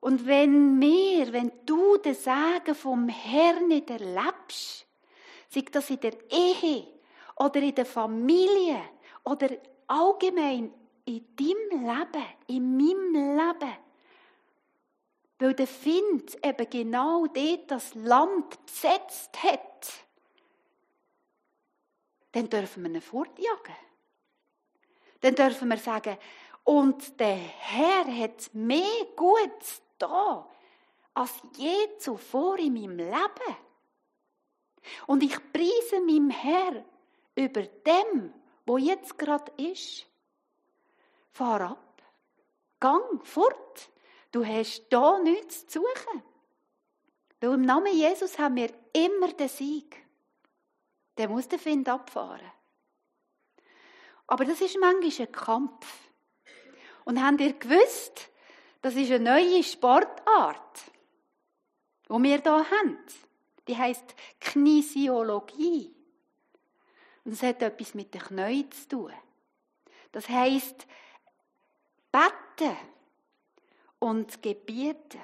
Und 0.01 0.27
wenn 0.27 0.81
wir, 0.81 1.33
wenn 1.33 1.51
du 1.67 1.97
den 1.99 2.15
Segen 2.15 2.75
vom 2.75 3.09
Herrn 3.09 3.69
nicht 3.69 3.91
erlebst, 3.91 4.87
sei 5.49 5.65
das 5.73 5.91
in 5.91 6.01
der 6.01 6.15
Ehe 6.31 6.87
oder 7.37 7.61
in 7.61 7.75
der 7.75 7.87
Familie 7.87 8.81
oder 9.25 9.49
allgemein 9.87 10.73
in 11.05 11.25
deinem 11.37 11.87
Leben, 11.87 12.25
in 12.47 12.77
meinem 12.77 13.37
Leben, 13.37 13.77
weil 15.39 15.55
der 15.55 15.67
Find 15.67 16.37
eben 16.45 16.71
genau 16.71 17.27
dort 17.27 17.71
das 17.71 17.95
Land 17.95 18.65
besetzt 18.67 19.43
hat, 19.43 19.93
dann 22.33 22.49
dürfen 22.51 22.83
wir 22.85 22.91
ihn 22.91 23.01
fortjagen. 23.01 23.88
Dann 25.21 25.35
dürfen 25.35 25.69
wir 25.69 25.79
sagen, 25.79 26.17
Und 26.65 27.19
der 27.19 27.37
Herr 27.37 28.05
hat 28.07 28.51
mehr 28.53 29.07
Gutes 29.17 29.83
da 29.99 30.47
als 31.15 31.43
je 31.57 31.97
zuvor 31.99 32.59
in 32.59 32.75
meinem 32.75 32.99
Leben. 32.99 33.57
Und 35.07 35.23
ich 35.23 35.37
preise 35.53 36.01
meinem 36.01 36.31
Herr 36.31 36.85
über 37.35 37.63
dem, 37.63 38.33
wo 38.67 38.79
jetzt 38.79 39.19
gerade 39.19 39.51
ist. 39.57 40.07
Fahr 41.33 41.61
ab. 41.63 42.03
Gang 42.79 43.27
fort. 43.27 43.91
Du 44.31 44.45
hast 44.45 44.87
da 44.91 45.19
nichts 45.19 45.67
zu 45.67 45.81
suchen. 45.81 46.23
Weil 47.41 47.55
im 47.55 47.63
Namen 47.63 47.95
Jesus 47.95 48.39
haben 48.39 48.57
wir 48.57 48.71
immer 48.93 49.33
den 49.33 49.49
Sieg. 49.49 50.05
Der 51.17 51.29
muss 51.29 51.49
den 51.49 51.59
Find 51.59 51.89
abfahren. 51.89 52.53
Aber 54.29 54.45
das 54.45 54.61
ist 54.61 54.79
manchmal 54.79 55.27
ein 55.27 55.33
Kampf. 55.33 55.87
Und 57.05 57.23
habt 57.25 57.41
ihr 57.41 57.55
gewusst, 57.55 58.29
das 58.83 58.95
ist 58.95 59.11
eine 59.11 59.25
neue 59.25 59.65
Sportart, 59.65 60.83
die 62.09 62.23
wir 62.23 62.41
hier 62.41 62.71
haben. 62.71 62.99
Die 63.67 63.77
heißt 63.77 64.15
Kinesiologie. 64.39 65.95
Und 67.25 67.33
das 67.33 67.43
hat 67.43 67.63
etwas 67.63 67.95
mit 67.95 68.15
den 68.15 68.21
Knien 68.21 68.71
zu 68.71 68.89
tun. 68.89 69.13
Das 70.13 70.29
heißt 70.29 70.87
beten 72.13 72.77
und 73.99 74.43
gebieten. 74.43 75.21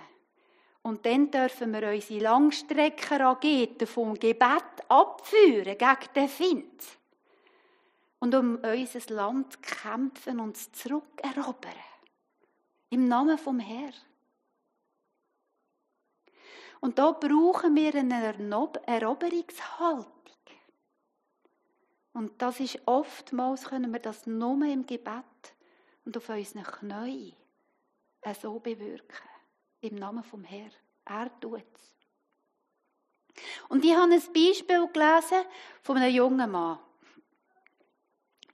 Und 0.83 1.07
dann 1.07 1.31
dürfen 1.31 1.73
wir 1.73 1.91
unsere 1.91 2.21
Langstreckerraketen 2.21 3.87
vom 3.87 4.15
Gebet 4.15 4.65
abführen 4.89 5.79
gegen 5.79 6.13
den 6.15 6.29
Find. 6.29 6.83
Und 8.19 8.35
um 8.35 8.57
unser 8.57 9.15
Land 9.15 9.63
kämpfen 9.63 10.41
und 10.41 10.57
es 10.57 10.73
zurückerobern. 10.73 11.73
Im 12.91 13.09
Namen 13.09 13.37
vom 13.39 13.59
Herrn. 13.59 13.95
Und 16.81 16.99
da 16.99 17.13
brauchen 17.13 17.75
wir 17.75 17.95
eine 17.95 18.35
Eroberungshaltung. 18.87 20.13
Und 22.13 22.41
das 22.41 22.61
ist 22.61 22.81
oftmals, 22.87 23.65
können 23.65 23.93
wir 23.93 24.01
das 24.01 24.27
nur 24.27 24.65
im 24.65 24.87
Gebet 24.87 25.25
und 26.05 26.17
auf 26.17 26.29
unseren 26.29 26.63
Knien 26.63 27.35
so 28.41 28.59
bewirken. 28.59 29.29
Im 29.81 29.97
Namen 29.97 30.23
vom 30.23 30.45
Herrn. 30.45 30.73
Er 31.05 31.31
tut 31.41 31.65
es. 31.75 31.95
Und 33.69 33.85
ich 33.85 33.95
habe 33.95 34.13
ein 34.13 34.33
Beispiel 34.33 34.89
gelesen 34.93 35.45
von 35.83 35.97
einem 35.97 36.15
jungen 36.15 36.51
Mann. 36.51 36.79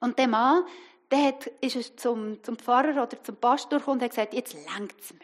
Und 0.01 0.19
der 0.19 0.29
Mann, 0.29 0.65
der 1.11 1.27
hat, 1.27 1.47
ist 1.61 2.01
zum, 2.01 2.43
zum 2.43 2.57
Pfarrer 2.57 3.03
oder 3.03 3.23
zum 3.23 3.37
Pastor 3.37 3.79
gekommen 3.79 3.99
und 3.99 4.05
hat 4.05 4.11
gesagt, 4.11 4.35
jetzt 4.35 4.55
längt 4.55 4.95
es 5.01 5.13
mir. 5.13 5.21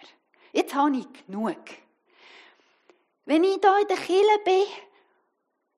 Jetzt 0.52 0.75
habe 0.75 0.97
ich 0.97 1.26
genug. 1.26 1.59
Wenn 3.25 3.45
ich 3.45 3.59
hier 3.61 3.80
in 3.80 3.88
der 3.88 3.97
Kirche 3.97 4.40
bin, 4.45 4.62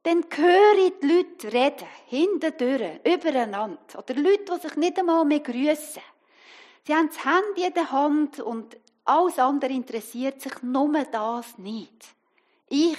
dann 0.02 0.24
höre 0.36 0.86
ich 0.86 0.92
die 1.02 1.06
Leute 1.06 1.52
reden, 1.52 1.88
hintendurch, 2.06 3.00
übereinander. 3.04 3.98
Oder 3.98 4.14
Leute, 4.14 4.44
die 4.54 4.60
sich 4.60 4.76
nicht 4.76 4.98
einmal 4.98 5.24
mehr 5.24 5.40
grüßen. 5.40 6.02
Sie 6.86 6.94
haben 6.94 7.08
das 7.08 7.24
Handy 7.24 7.66
in 7.66 7.74
der 7.74 7.90
Hand 7.90 8.40
und 8.40 8.76
alles 9.04 9.38
andere 9.38 9.72
interessiert 9.72 10.40
sich 10.40 10.62
nur 10.62 10.92
das 11.04 11.58
nicht. 11.58 12.06
Ich 12.68 12.98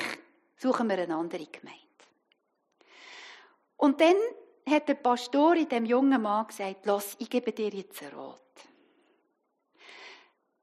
suche 0.58 0.84
mir 0.84 0.98
eine 0.98 1.16
andere 1.16 1.46
Gemeinde. 1.46 1.80
Und 3.78 4.02
dann 4.02 4.16
hat 4.70 4.88
der 4.88 4.96
Pastor 4.96 5.56
in 5.56 5.70
dem 5.70 5.86
jungen 5.86 6.22
Mann 6.22 6.48
gesagt, 6.48 6.86
los, 6.86 7.16
ich 7.20 7.30
gebe 7.30 7.52
dir 7.52 7.70
jetzt 7.70 8.02
ein 8.02 8.14
Rot. 8.14 8.40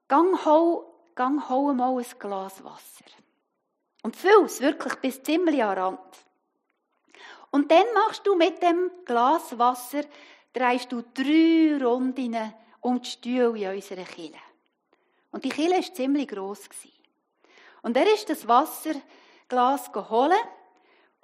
Gang 0.08 0.44
hol, 0.44 0.84
gang 1.14 1.48
hol 1.48 1.75
mal 1.75 1.98
ein 1.98 2.06
Glas 2.18 2.62
Wasser. 2.62 3.04
Und 4.02 4.16
füll's 4.16 4.60
wirklich 4.60 4.94
bis 4.96 5.22
ziemlich 5.22 5.62
an 5.62 5.78
Rand. 5.78 5.99
Und 7.50 7.71
dann 7.71 7.86
machst 7.95 8.26
du 8.26 8.36
mit 8.36 8.62
dem 8.62 8.90
Glas 9.04 9.58
Wasser, 9.58 10.02
drehst 10.52 10.92
du 10.92 11.02
drei 11.14 11.82
Runden 11.82 12.54
um 12.80 13.00
die 13.00 13.08
Stühle 13.10 13.58
in 13.58 13.75
unserer 13.76 14.04
Kille. 14.04 14.38
Und 15.32 15.45
die 15.45 15.49
Kille 15.49 15.76
war 15.76 15.95
ziemlich 15.95 16.28
gross. 16.28 16.69
Und 17.82 17.97
er 17.97 18.12
ist 18.12 18.28
das 18.30 18.47
Wasserglas 18.47 19.92
geholt 19.92 20.32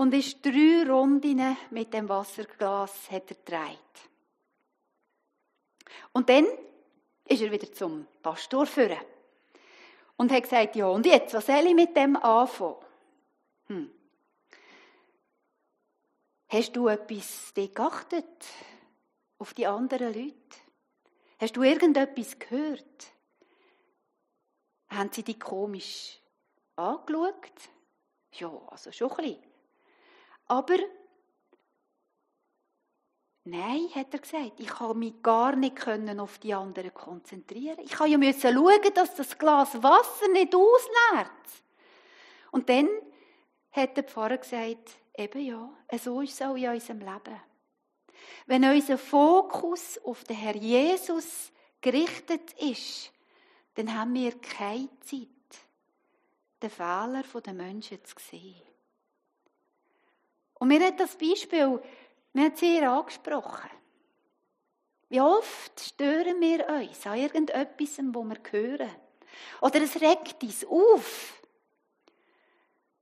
und 0.03 0.12
ist 0.15 0.45
drei 0.45 0.83
Runden 0.85 1.57
mit 1.71 1.95
dem 1.95 2.09
Wasserglas 2.09 3.09
hat 3.09 3.31
er 3.31 3.37
gedreht. 3.37 3.79
Und 6.12 6.29
dann 6.29 6.45
ist 7.25 7.41
er 7.41 7.53
wieder 7.53 7.73
zum 7.73 8.09
Pastor 8.21 8.67
führen 8.67 8.99
und 10.17 10.33
hat 10.33 10.43
gesagt, 10.43 10.75
ja, 10.75 10.88
und 10.88 11.07
jetzt, 11.07 11.33
was 11.35 11.47
soll 11.47 11.67
ich 11.69 11.75
mit 11.77 11.97
dem 11.97 12.17
anfangen? 12.17 12.85
Hm. 13.67 13.93
Hast 16.49 16.75
du 16.75 16.88
etwas 16.88 17.53
geachtet 17.55 18.45
auf 19.38 19.55
die 19.55 19.69
anderen 19.69 20.12
Leute? 20.12 20.59
Hast 21.38 21.57
du 21.57 21.62
irgendetwas 21.62 22.41
gehört? 22.41 23.12
Haben 24.88 25.12
sie 25.12 25.23
dich 25.23 25.38
komisch 25.38 26.19
angeschaut? 26.75 27.53
Ja, 28.33 28.51
also 28.67 28.91
schon 28.91 29.09
ein 29.12 29.17
bisschen. 29.17 29.52
Aber 30.53 30.77
Nein, 33.45 33.88
hat 33.95 34.12
er 34.12 34.21
gesagt, 34.21 34.61
ich 34.61 34.69
kann 34.69 34.99
mich 34.99 35.21
gar 35.23 35.57
nicht 35.57 35.88
auf 35.88 36.38
die 36.38 36.53
anderen 36.53 36.93
konzentrieren. 36.93 37.79
Ich 37.81 37.93
kann 37.93 38.11
ja 38.11 38.19
müssen 38.19 38.55
schauen, 38.55 38.95
dass 38.95 39.15
das 39.15 39.37
Glas 39.38 39.83
Wasser 39.83 40.29
nicht 40.29 40.55
ausleert. 40.55 41.31
Und 42.51 42.69
dann 42.69 42.88
hat 43.73 43.97
der 43.97 44.05
Pfarrer 44.05 44.37
gesagt, 44.37 44.91
eben 45.17 45.45
ja, 45.45 45.73
so 45.99 46.21
ist 46.21 46.35
es 46.35 46.43
auch 46.43 46.55
in 46.55 46.69
unserem 46.69 47.01
Leben. 47.01 47.41
Wenn 48.47 48.65
unser 48.65 48.99
Fokus 48.99 49.99
auf 50.05 50.23
den 50.25 50.37
Herr 50.37 50.55
Jesus 50.55 51.51
gerichtet 51.81 52.53
ist, 52.61 53.11
dann 53.75 53.99
haben 53.99 54.15
wir 54.15 54.38
keine 54.38 54.91
Zeit, 55.01 55.29
den 56.62 56.71
Fehler 56.71 57.25
der 57.43 57.55
Menschen 57.55 58.05
zu 58.05 58.15
sehen. 58.19 58.72
Und 60.62 60.68
mir 60.68 60.87
hat 60.87 61.01
das 61.01 61.16
Beispiel, 61.16 61.83
mir 62.35 62.44
hat 62.44 62.57
sehr 62.57 62.88
angesprochen. 62.88 63.68
Wie 65.09 65.20
oft 65.20 65.81
stören 65.81 66.40
wir 66.40 66.68
uns 66.68 67.05
an 67.05 67.18
irgendetwas, 67.18 67.98
wo 67.98 68.22
wir 68.22 68.38
hören. 68.48 68.90
Oder 69.61 69.83
es 69.83 70.01
regt 70.01 70.40
uns 70.40 70.64
auf. 70.64 71.42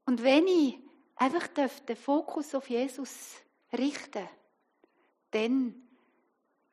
Und 0.06 0.22
wenn 0.22 0.46
ich 0.46 0.78
einfach 1.16 1.48
den 1.48 1.96
Fokus 1.96 2.54
auf 2.54 2.70
Jesus 2.70 3.42
richten 3.74 4.26
dann 5.30 5.74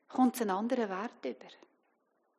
kommt 0.08 0.36
es 0.36 0.42
einen 0.44 0.52
anderen 0.52 0.88
Wert 0.88 1.26
über. 1.26 1.50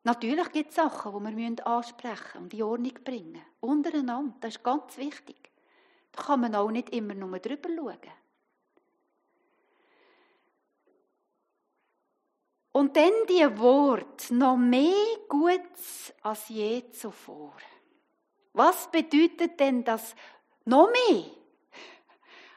Natürlich 0.05 0.51
gibt 0.51 0.69
es 0.71 0.75
Sachen, 0.77 1.23
die 1.23 1.37
wir 1.37 1.67
ansprechen 1.67 2.39
und 2.39 2.53
in 2.55 2.63
Ordnung 2.63 2.95
bringen. 3.03 3.43
Untereinander, 3.59 4.33
das 4.39 4.55
ist 4.55 4.63
ganz 4.63 4.97
wichtig. 4.97 5.51
Da 6.13 6.23
kann 6.23 6.41
man 6.41 6.55
auch 6.55 6.71
nicht 6.71 6.89
immer 6.89 7.13
nur 7.13 7.37
drüber 7.37 7.69
schauen. 7.69 7.99
Und 12.79 12.95
dann 12.95 13.11
die 13.27 13.59
Wort 13.59 14.31
noch 14.31 14.55
mehr 14.55 15.17
Gutes 15.27 16.13
als 16.21 16.47
je 16.47 16.89
zuvor. 16.91 17.51
Was 18.53 18.89
bedeutet 18.89 19.59
denn 19.59 19.83
das 19.83 20.15
noch 20.63 20.89
mehr? 20.89 21.25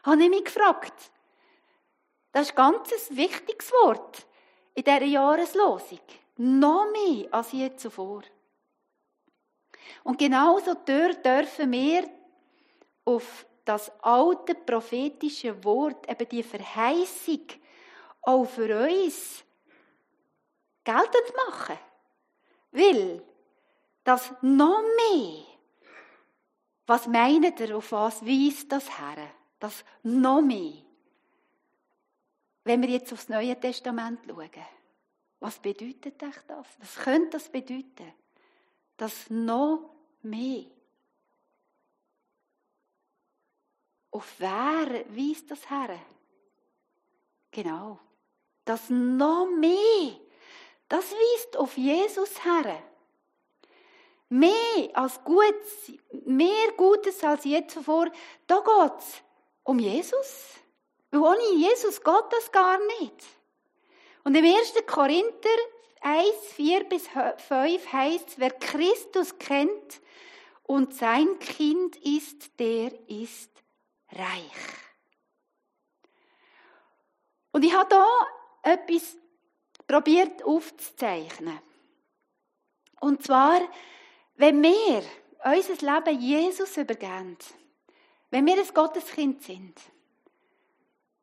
Habe 0.04 0.22
ich 0.22 0.30
mich 0.30 0.44
gefragt. 0.44 0.94
Das 2.30 2.42
ist 2.42 2.56
ein 2.56 2.72
ganz 2.72 3.10
wichtiges 3.10 3.72
Wort 3.72 4.24
in 4.74 4.84
dieser 4.84 5.02
Jahreslosung. 5.02 5.98
Noch 6.36 6.86
mehr 6.92 7.26
als 7.34 7.50
je 7.50 7.74
zuvor. 7.74 8.22
Und 10.04 10.20
genauso 10.20 10.74
dürfen 10.74 11.72
wir 11.72 12.08
auf 13.04 13.44
das 13.64 13.90
alte 14.00 14.54
prophetische 14.54 15.64
Wort, 15.64 16.08
eben 16.08 16.28
die 16.28 16.44
Verheißung, 16.44 17.44
auch 18.22 18.44
für 18.44 18.88
uns 18.88 19.44
geltend 20.84 21.32
machen. 21.46 21.78
Weil 22.72 23.22
das 24.04 24.32
noch 24.42 24.82
mehr, 24.82 25.44
was 26.86 27.06
meint 27.06 27.60
ihr, 27.60 27.76
auf 27.76 27.92
was 27.92 28.24
weist 28.24 28.72
das 28.72 28.98
her? 28.98 29.30
Das 29.58 29.84
noch 30.02 30.42
mehr. 30.42 30.72
Wenn 32.64 32.82
wir 32.82 32.88
jetzt 32.88 33.12
aufs 33.12 33.28
Neue 33.28 33.58
Testament 33.58 34.20
schauen, 34.26 34.50
was 35.40 35.58
bedeutet 35.58 36.20
das? 36.22 36.36
Was 36.78 36.96
könnte 36.96 37.30
das 37.30 37.48
bedeuten? 37.48 38.12
Das 38.96 39.28
noch 39.30 39.90
mehr. 40.22 40.66
Auf 44.10 44.34
wer 44.38 45.04
weist 45.16 45.50
das 45.50 45.68
her? 45.68 45.98
Genau. 47.50 47.98
Das 48.64 48.88
noch 48.90 49.46
mehr 49.46 50.21
das 50.92 51.10
weist 51.10 51.56
auf 51.56 51.78
Jesus 51.78 52.44
her. 52.44 52.82
Mehr 54.28 54.90
als 54.92 55.24
Gutes, 55.24 55.92
mehr 56.26 56.72
Gutes 56.76 57.24
als 57.24 57.44
je 57.44 57.66
zuvor, 57.66 58.12
da 58.46 58.58
geht 58.60 58.98
es 58.98 59.22
um 59.62 59.78
Jesus. 59.78 60.50
Weil 61.10 61.20
ohne 61.20 61.54
Jesus 61.56 62.04
geht 62.04 62.24
das 62.30 62.52
gar 62.52 62.78
nicht. 63.00 63.24
Und 64.22 64.34
im 64.34 64.44
1. 64.44 64.74
Korinther 64.86 65.48
1, 66.02 66.26
4 66.56 66.84
bis 66.84 67.08
5 67.08 67.90
heißt 67.90 68.38
wer 68.38 68.50
Christus 68.50 69.38
kennt 69.38 70.02
und 70.64 70.94
sein 70.94 71.38
Kind 71.38 71.96
ist, 72.04 72.58
der 72.58 72.92
ist 73.08 73.50
reich. 74.10 74.52
Und 77.52 77.64
ich 77.64 77.72
habe 77.72 77.88
da 77.88 78.06
etwas 78.62 79.21
probiert 79.92 80.42
aufzuzeichnen. 80.42 81.58
Und 83.02 83.22
zwar, 83.22 83.60
wenn 84.36 84.62
wir 84.62 85.02
unser 85.44 85.94
Leben 85.94 86.18
Jesus 86.18 86.78
übergeben, 86.78 87.36
wenn 88.30 88.46
wir 88.46 88.54
ein 88.54 88.72
Gotteskind 88.72 89.42
sind, 89.42 89.78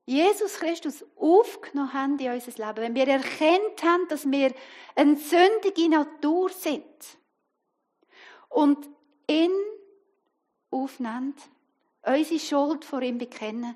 Jesus 0.06 0.60
Christus 0.60 1.04
aufgenommen 1.16 1.94
haben 1.94 2.20
in 2.20 2.32
unser 2.32 2.52
Leben, 2.64 2.78
wenn 2.78 2.94
wir 2.96 3.08
erkennt 3.08 3.82
haben, 3.82 4.08
dass 4.08 4.30
wir 4.30 4.54
eine 4.96 5.16
sündige 5.16 5.90
Natur 5.90 6.50
sind 6.50 7.18
und 8.50 8.88
ihn 9.28 9.52
aufnehmen, 10.70 11.34
unsere 12.04 12.40
Schuld 12.40 12.86
vor 12.86 13.02
ihm 13.02 13.18
bekennen, 13.18 13.76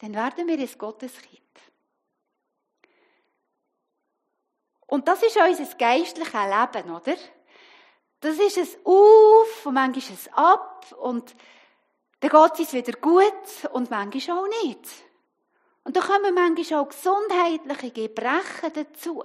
dann 0.00 0.12
werden 0.12 0.46
wir 0.46 0.58
ein 0.58 0.78
Gotteskind. 0.78 1.40
Und 4.88 5.06
das 5.06 5.22
ist 5.22 5.36
unser 5.36 5.76
geistliches 5.76 6.32
Leben, 6.32 6.90
oder? 6.90 7.14
Das 8.20 8.38
ist 8.38 8.58
ein 8.58 8.86
Auf 8.86 9.66
und 9.66 9.74
manchmal 9.74 10.18
ein 10.18 10.34
Ab 10.34 10.92
und 10.98 11.36
dann 12.20 12.30
geht 12.30 12.52
es 12.54 12.58
uns 12.60 12.72
wieder 12.72 12.98
gut 12.98 13.70
und 13.72 13.90
manchmal 13.90 14.38
auch 14.38 14.64
nicht. 14.64 14.80
Und 15.84 15.94
da 15.94 16.00
kommen 16.00 16.34
manchmal 16.34 16.80
auch 16.80 16.88
gesundheitliche 16.88 17.90
Gebrechen 17.92 18.72
dazu. 18.74 19.24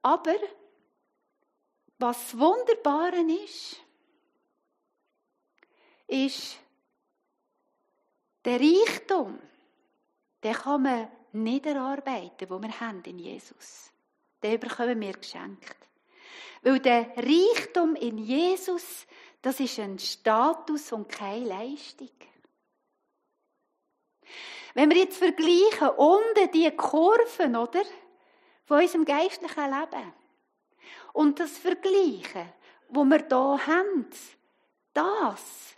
Aber 0.00 0.34
was 1.98 2.36
Wunderbare 2.36 3.20
ist, 3.44 3.76
ist 6.08 6.58
der 8.44 8.60
Reichtum, 8.60 9.38
den 10.42 10.54
kann 10.54 10.82
man 10.82 11.08
nicht 11.32 11.66
erarbeiten, 11.66 12.48
den 12.48 12.62
wir 12.62 12.80
haben 12.80 13.02
in 13.04 13.18
Jesus. 13.18 13.90
Den 14.42 14.58
bekommen 14.58 15.00
wir 15.00 15.12
geschenkt. 15.12 15.76
Weil 16.62 16.80
der 16.80 17.12
Reichtum 17.16 17.94
in 17.96 18.18
Jesus, 18.18 19.06
das 19.40 19.60
ist 19.60 19.78
ein 19.78 19.98
Status 19.98 20.92
und 20.92 21.08
keine 21.08 21.46
Leistung. 21.46 22.10
Wenn 24.74 24.90
wir 24.90 24.98
jetzt 24.98 25.18
vergleichen, 25.18 25.88
unten 25.96 26.50
die 26.52 26.70
Kurven, 26.70 27.56
oder? 27.56 27.82
Von 28.64 28.80
unserem 28.80 29.04
geistlichen 29.04 29.70
Leben. 29.70 30.12
Und 31.12 31.40
das 31.40 31.58
vergleichen, 31.58 32.52
wo 32.88 33.04
wir 33.04 33.18
da 33.18 33.58
haben, 33.66 34.08
das, 34.94 35.74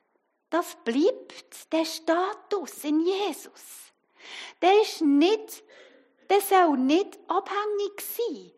das 0.54 0.76
bleibt 0.84 1.72
der 1.72 1.84
Status 1.84 2.84
in 2.84 3.00
Jesus. 3.00 3.92
Der 4.62 4.80
ist 4.80 5.00
nicht, 5.00 5.64
der 6.30 6.40
soll 6.40 6.78
nicht 6.78 7.18
abhängig 7.28 8.00
sein 8.00 8.52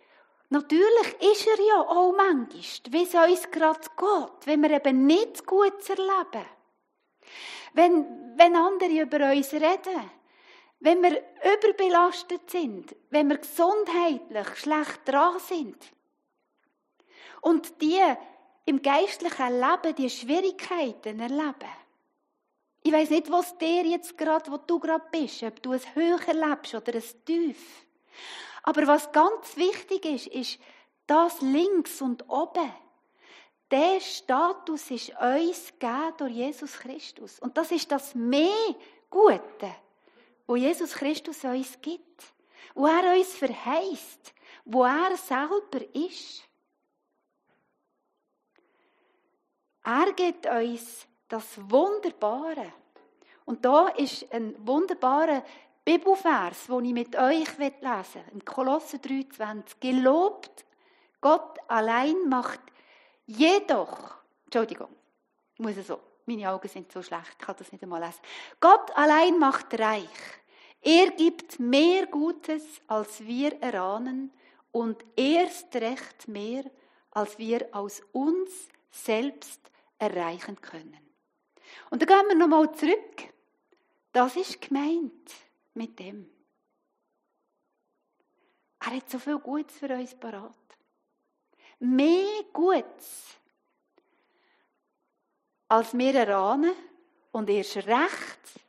Natürlich 0.48 1.16
ist 1.32 1.46
er 1.46 1.60
ja 1.60 1.80
auch 1.80 2.12
manchmal, 2.16 2.92
wie 2.92 3.02
es 3.02 3.14
uns 3.14 3.50
gerade 3.50 3.80
geht, 3.80 4.46
wenn 4.46 4.62
wir 4.62 4.70
eben 4.70 5.06
nicht 5.06 5.44
gut 5.44 5.88
erleben. 5.88 6.46
Wenn, 7.72 8.36
wenn 8.36 8.54
andere 8.54 9.00
über 9.02 9.32
uns 9.32 9.52
reden, 9.52 10.10
wenn 10.78 11.02
wir 11.02 11.22
überbelastet 11.42 12.48
sind, 12.48 12.94
wenn 13.10 13.28
wir 13.28 13.38
gesundheitlich 13.38 14.56
schlecht 14.56 15.00
dran 15.04 15.38
sind. 15.40 15.76
Und 17.40 17.80
die 17.82 18.00
im 18.66 18.82
geistlichen 18.82 19.60
Leben 19.60 19.94
die 19.96 20.10
Schwierigkeiten 20.10 21.18
erleben. 21.20 21.85
Ich 22.86 22.92
weiß 22.92 23.10
nicht, 23.10 23.28
was 23.32 23.58
dir 23.58 23.84
jetzt 23.84 24.16
gerade, 24.16 24.48
wo 24.48 24.58
du 24.58 24.78
gerade 24.78 25.04
bist, 25.10 25.42
ob 25.42 25.60
du 25.60 25.72
es 25.72 25.96
höher 25.96 26.20
erlebst 26.24 26.72
oder 26.72 26.94
es 26.94 27.16
tief. 27.24 27.84
Aber 28.62 28.86
was 28.86 29.10
ganz 29.10 29.56
wichtig 29.56 30.04
ist, 30.04 30.28
ist 30.28 30.60
das 31.04 31.40
links 31.40 32.00
und 32.00 32.28
oben. 32.28 32.72
Der 33.72 33.98
Status 33.98 34.88
ist 34.92 35.10
uns 35.20 35.72
gegeben 35.80 36.14
durch 36.16 36.32
Jesus 36.32 36.74
Christus. 36.74 37.40
Und 37.40 37.56
das 37.56 37.72
ist 37.72 37.90
das 37.90 38.14
mehr 38.14 38.76
Gute, 39.10 39.74
wo 40.46 40.54
Jesus 40.54 40.92
Christus 40.92 41.42
uns 41.42 41.80
gibt. 41.82 42.22
Wo 42.72 42.86
er 42.86 43.16
uns 43.16 43.34
verheißt. 43.34 44.32
Wo 44.64 44.84
er 44.84 45.16
selber 45.16 45.92
ist. 45.92 46.44
Er 49.82 50.12
gibt 50.12 50.46
uns 50.46 51.08
das 51.28 51.44
Wunderbare. 51.70 52.72
Und 53.44 53.64
da 53.64 53.88
ist 53.88 54.32
ein 54.32 54.54
wunderbarer 54.66 55.42
Bibelvers, 55.84 56.66
den 56.66 56.84
ich 56.84 56.92
mit 56.92 57.16
euch 57.16 57.58
lesen 57.58 58.14
will, 58.14 58.24
im 58.32 58.44
Kolosser 58.44 58.98
3,20. 58.98 59.76
Gelobt 59.80 60.66
Gott 61.20 61.58
allein 61.68 62.28
macht 62.28 62.60
jedoch, 63.26 64.16
Entschuldigung, 64.44 64.88
ich 65.54 65.60
muss 65.60 65.76
es 65.76 65.86
so, 65.86 66.00
meine 66.26 66.50
Augen 66.50 66.68
sind 66.68 66.92
so 66.92 67.02
schlecht, 67.02 67.32
ich 67.32 67.38
kann 67.38 67.56
das 67.58 67.72
nicht 67.72 67.82
einmal 67.82 68.00
lesen. 68.00 68.20
Gott 68.60 68.96
allein 68.96 69.38
macht 69.38 69.78
reich. 69.78 70.08
Er 70.80 71.10
gibt 71.10 71.58
mehr 71.58 72.06
Gutes, 72.06 72.62
als 72.86 73.24
wir 73.24 73.60
erahnen 73.60 74.32
und 74.70 75.04
erst 75.16 75.74
recht 75.74 76.28
mehr, 76.28 76.64
als 77.10 77.38
wir 77.38 77.68
aus 77.72 78.02
uns 78.12 78.68
selbst 78.90 79.60
erreichen 79.98 80.60
können. 80.60 81.05
Und 81.90 82.02
dann 82.02 82.08
gehen 82.08 82.28
wir 82.28 82.34
nochmal 82.36 82.74
zurück. 82.74 83.32
Das 84.12 84.36
ist 84.36 84.60
gemeint 84.60 85.30
mit 85.74 85.98
dem. 85.98 86.28
Er 88.80 88.96
hat 88.96 89.10
so 89.10 89.18
viel 89.18 89.38
Gutes 89.38 89.76
für 89.76 89.88
uns 89.88 90.14
parat. 90.14 90.54
Mehr 91.78 92.44
Gutes, 92.52 93.36
als 95.68 95.96
wir 95.96 96.14
erahnen 96.14 96.72
und 97.32 97.50
erst 97.50 97.76
recht 97.76 98.60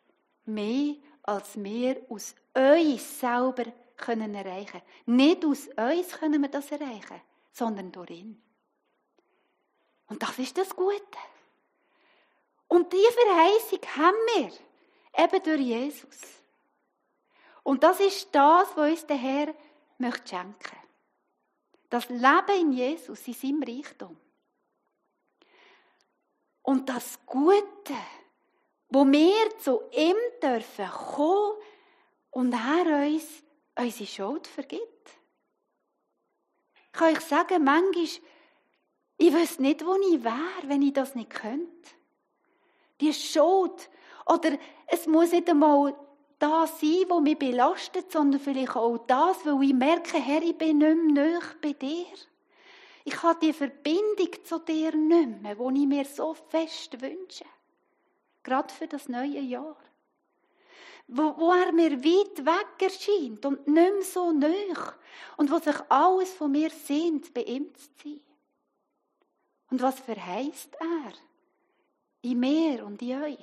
mehr, 0.46 0.96
als 1.24 1.62
wir 1.64 2.02
aus 2.10 2.36
uns 2.54 3.20
selber 3.20 3.66
können 3.96 4.34
erreichen. 4.36 4.82
Nicht 5.06 5.46
aus 5.46 5.68
uns 5.68 6.12
können 6.18 6.42
wir 6.42 6.50
das 6.50 6.72
erreichen, 6.72 7.22
sondern 7.52 7.92
durch 7.92 8.10
ihn. 8.10 8.42
Und 10.08 10.24
das 10.24 10.40
ist 10.40 10.58
das 10.58 10.76
Gute. 10.76 11.18
Und 12.68 12.92
diese 12.92 13.12
Verheißung 13.12 13.80
haben 13.96 14.18
wir 14.36 15.24
eben 15.24 15.44
durch 15.44 15.62
Jesus. 15.62 16.20
Und 17.64 17.84
das 17.84 18.00
ist 18.00 18.30
das, 18.34 18.70
was 18.76 18.92
uns 18.92 19.06
der 19.08 19.18
Herr 19.18 19.54
möchte 19.98 20.30
schenken. 20.30 20.78
Das 21.90 22.10
Leben 22.10 22.62
in 22.62 22.72
Jesus, 22.74 23.28
in 23.28 23.34
seinem 23.34 23.64
Reichtum. 23.64 24.18
Und 26.62 26.90
das 26.90 27.20
Gute, 27.26 27.96
wo 28.90 29.06
wir 29.06 29.60
zu 29.60 29.82
ihm 29.92 30.16
dürfen 30.42 30.90
kommen 30.90 31.58
und 32.32 32.54
er 32.54 33.06
uns 33.08 33.44
unsere 33.78 34.08
Schuld 34.08 34.48
vergibt. 34.48 35.12
Kann 36.92 37.14
ich 37.14 37.22
sagen, 37.22 37.64
manchmal, 37.64 38.06
ich 39.18 39.34
weiß 39.34 39.60
nicht, 39.60 39.86
wo 39.86 39.96
ich 39.96 40.24
wäre, 40.24 40.68
wenn 40.68 40.82
ich 40.82 40.94
das 40.94 41.16
nicht 41.16 41.30
könnte. 41.30 41.90
Die 43.00 43.14
Schuld. 43.14 43.90
Oder 44.26 44.58
es 44.88 45.08
muss 45.08 45.32
nicht 45.32 45.50
einmal 45.50 45.96
das 46.40 46.80
sein, 46.80 47.06
was 47.08 47.22
mich 47.22 47.40
belastet, 47.40 48.12
sondern 48.12 48.40
vielleicht 48.40 48.76
auch 48.76 48.98
das, 49.08 49.46
weil 49.46 49.64
ich 49.64 49.74
merke, 49.74 50.20
Herr, 50.20 50.42
ich 50.42 50.58
bin 50.58 50.80
nicht 50.80 51.14
mehr 51.14 51.42
bei 51.62 51.74
dir. 51.74 52.06
Ich 53.06 53.24
habe 53.24 53.40
die 53.40 53.54
Verbindung 53.54 54.32
zu 54.44 54.60
dir 54.60 54.96
nicht 54.96 55.42
mehr, 55.42 55.56
die 55.56 55.82
ich 55.82 55.88
mir 55.88 56.06
so 56.06 56.34
fest 56.34 57.02
wünsche. 57.02 57.46
Gerade 58.44 58.74
für 58.74 58.88
das 58.88 59.08
neue 59.08 59.40
Jahr. 59.40 59.78
Wo, 61.08 61.38
wo 61.38 61.54
er 61.54 61.72
mir 61.72 62.04
weit 62.04 62.46
weg 62.46 62.82
erscheint 62.82 63.46
und 63.46 63.66
nicht 63.66 63.94
mehr 63.94 64.02
so 64.02 64.32
nahe. 64.34 64.94
Und 65.38 65.50
wo 65.50 65.58
sich 65.58 65.76
alles 65.88 66.34
von 66.34 66.52
mir 66.52 66.70
sehnt, 66.70 67.34
bei 67.34 67.44
ihm 67.44 67.74
zu 67.76 67.88
sein. 68.04 68.20
Und 69.72 69.82
was 69.82 70.00
verheißt 70.02 70.76
er? 70.80 71.14
In 72.28 72.42
mir 72.42 72.86
und 72.86 73.02
in 73.02 73.24
euch. 73.24 73.38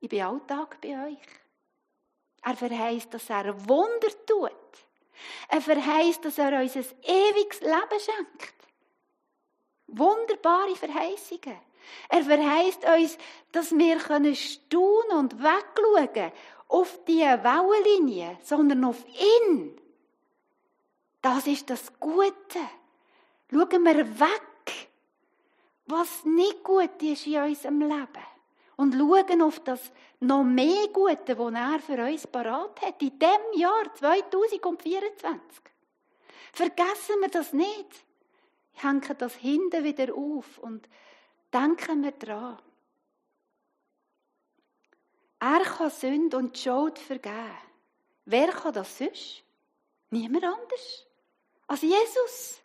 Ich 0.00 0.10
bin 0.10 0.20
alltag 0.20 0.78
bei 0.82 0.90
euch 1.06 1.26
Er 2.42 2.54
verheißt, 2.54 3.14
dass 3.14 3.30
er 3.30 3.46
Wunder 3.66 4.08
tut. 4.26 4.52
Er 5.48 5.62
verheißt, 5.62 6.22
dass 6.22 6.36
er 6.36 6.60
uns 6.60 6.76
ein 6.76 6.84
ewiges 7.02 7.60
Leben 7.62 8.00
schenkt. 8.06 8.54
Wunderbare 9.86 10.76
Verheißungen. 10.76 11.58
Er 12.10 12.24
verheißt 12.24 12.84
uns, 12.84 13.16
dass 13.52 13.72
wir 13.72 13.96
können 13.96 14.36
staunen 14.36 15.16
und 15.16 15.42
wegschauen 15.42 16.32
auf 16.68 17.04
die 17.06 17.20
Wellenlinie, 17.20 18.38
sondern 18.42 18.84
auf 18.84 19.02
ihn. 19.06 19.80
Das 21.22 21.46
ist 21.46 21.70
das 21.70 21.98
Gute. 21.98 22.60
Schauen 23.50 23.82
wir 23.82 24.20
weg, 24.20 24.42
was 25.86 26.24
nicht 26.24 26.62
gut 26.62 27.02
ist 27.02 27.26
in 27.26 27.42
unserem 27.42 27.80
Leben. 27.80 28.26
Und 28.76 28.94
schauen 28.94 29.42
auf 29.42 29.60
das 29.60 29.90
noch 30.20 30.44
mehr 30.44 30.88
Gute, 30.88 31.34
das 31.34 31.54
er 31.54 31.78
für 31.80 32.04
uns 32.04 32.26
parat 32.26 32.82
hat, 32.82 33.00
in 33.00 33.18
dem 33.18 33.58
Jahr 33.60 33.94
2024. 33.94 35.62
Vergessen 36.52 37.20
wir 37.20 37.28
das 37.28 37.52
nicht. 37.52 38.04
Ich 38.74 38.82
hänge 38.82 39.14
das 39.16 39.34
hinten 39.36 39.84
wieder 39.84 40.14
auf 40.14 40.58
und 40.58 40.86
denken 41.52 42.02
wir 42.02 42.12
dran. 42.12 42.58
Er 45.38 45.60
kann 45.60 45.90
Sünde 45.90 46.36
und 46.36 46.56
Schuld 46.56 46.98
vergeben. 46.98 47.56
Wer 48.26 48.48
kann 48.48 48.74
das 48.74 48.98
sonst? 48.98 49.42
Niemand 50.10 50.44
anders 50.44 51.06
als 51.66 51.82
Jesus. 51.82 52.60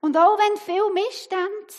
Und 0.00 0.16
auch 0.16 0.38
wenn 0.38 0.56
viel 0.56 0.90
Missstände 0.92 1.74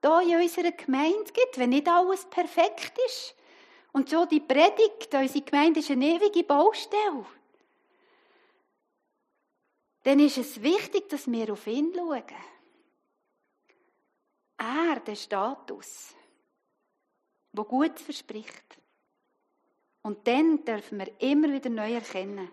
da 0.00 0.20
in 0.20 0.40
unserer 0.40 0.72
Gemeinde 0.72 1.32
gibt, 1.32 1.58
wenn 1.58 1.70
nicht 1.70 1.88
alles 1.88 2.24
perfekt 2.26 2.98
ist, 3.06 3.34
und 3.92 4.08
so 4.08 4.24
die 4.24 4.40
Predigt, 4.40 5.12
unsere 5.12 5.44
Gemeinde 5.44 5.80
ist 5.80 5.90
eine 5.90 6.14
ewige 6.14 6.44
Baustelle, 6.44 7.26
dann 10.02 10.18
ist 10.20 10.38
es 10.38 10.62
wichtig, 10.62 11.08
dass 11.08 11.30
wir 11.30 11.52
auf 11.52 11.66
ihn 11.66 11.92
schauen. 11.94 12.24
Er, 14.56 15.00
der 15.00 15.16
Status, 15.16 16.14
wo 17.52 17.64
gut 17.64 17.98
verspricht. 17.98 18.78
Und 20.02 20.26
dann 20.26 20.64
dürfen 20.64 20.98
wir 20.98 21.20
immer 21.20 21.52
wieder 21.52 21.68
neu 21.68 21.94
erkennen. 21.94 22.50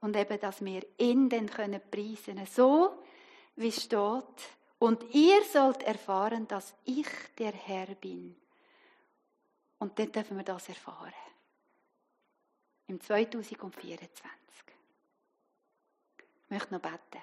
Und 0.00 0.16
eben, 0.16 0.38
dass 0.40 0.62
wir 0.64 0.82
ihn 0.98 1.28
dann 1.28 1.46
preisen 1.46 2.34
können. 2.34 2.46
So, 2.46 3.02
wie 3.56 3.72
steht. 3.72 4.24
Und 4.78 5.02
ihr 5.14 5.42
sollt 5.44 5.82
erfahren, 5.82 6.46
dass 6.46 6.74
ich 6.84 7.08
der 7.38 7.52
Herr 7.52 7.94
bin. 7.94 8.36
Und 9.78 9.98
dann 9.98 10.12
dürfen 10.12 10.36
wir 10.36 10.44
das 10.44 10.68
erfahren. 10.68 11.12
Im 12.86 13.00
2024. 13.00 14.30
Ich 16.18 16.50
möchte 16.50 16.74
noch 16.74 16.80
beten. 16.80 17.22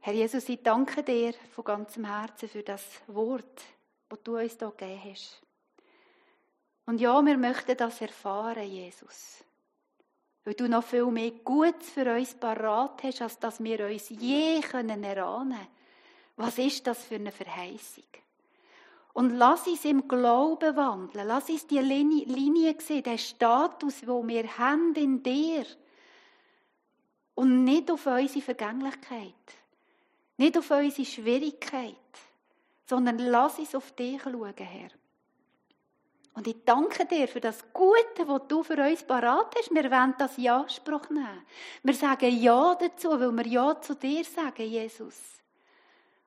Herr 0.00 0.14
Jesus, 0.14 0.48
ich 0.48 0.62
danke 0.62 1.02
dir 1.02 1.34
von 1.54 1.64
ganzem 1.64 2.06
Herzen 2.06 2.48
für 2.48 2.62
das 2.62 3.02
Wort, 3.06 3.62
das 4.08 4.22
du 4.24 4.38
uns 4.38 4.58
hier 4.58 4.70
gegeben 4.70 5.00
hast. 5.04 5.42
Und 6.86 7.00
ja, 7.00 7.24
wir 7.24 7.36
möchten 7.36 7.76
das 7.76 8.00
erfahren, 8.00 8.66
Jesus. 8.66 9.44
Weil 10.44 10.54
du 10.54 10.68
noch 10.68 10.84
viel 10.84 11.06
mehr 11.06 11.32
Gutes 11.32 11.90
für 11.90 12.14
uns 12.14 12.34
parat 12.34 13.02
hast, 13.02 13.22
als 13.22 13.38
dass 13.38 13.62
wir 13.62 13.86
uns 13.86 14.08
je 14.08 14.60
können 14.60 15.04
erahnen 15.04 15.66
Was 16.36 16.58
ist 16.58 16.86
das 16.86 17.04
für 17.04 17.16
eine 17.16 17.32
Verheißung? 17.32 18.04
Und 19.12 19.30
lass 19.36 19.66
uns 19.66 19.84
im 19.84 20.06
Glauben 20.06 20.76
wandeln. 20.76 21.26
Lass 21.26 21.50
uns 21.50 21.66
die 21.66 21.78
Linie, 21.78 22.24
Linie 22.26 22.76
sehen, 22.80 23.02
den 23.02 23.18
Status, 23.18 24.06
wo 24.06 24.26
wir 24.26 24.56
haben 24.56 24.94
in 24.94 25.22
dir. 25.22 25.66
Und 27.34 27.64
nicht 27.64 27.90
auf 27.90 28.06
unsere 28.06 28.40
Vergänglichkeit. 28.40 29.34
Nicht 30.36 30.56
auf 30.56 30.70
unsere 30.70 31.04
Schwierigkeit. 31.04 31.96
Sondern 32.86 33.18
lass 33.18 33.58
uns 33.58 33.74
auf 33.74 33.92
dich 33.92 34.22
schauen, 34.22 34.54
Herr. 34.56 34.90
Und 36.40 36.46
ich 36.46 36.64
danke 36.64 37.04
dir 37.04 37.28
für 37.28 37.38
das 37.38 37.70
Gute, 37.70 38.26
was 38.26 38.48
du 38.48 38.62
für 38.62 38.82
uns 38.82 39.02
parat 39.02 39.54
hast. 39.58 39.74
Wir 39.74 39.90
wollen 39.90 40.14
das 40.16 40.38
in 40.38 40.48
Anspruch 40.48 41.10
nehmen. 41.10 41.44
Wir 41.82 41.92
sagen 41.92 42.34
Ja 42.40 42.74
dazu, 42.76 43.10
weil 43.10 43.30
wir 43.30 43.46
Ja 43.46 43.78
zu 43.78 43.94
dir 43.94 44.24
sagen, 44.24 44.66
Jesus. 44.66 45.20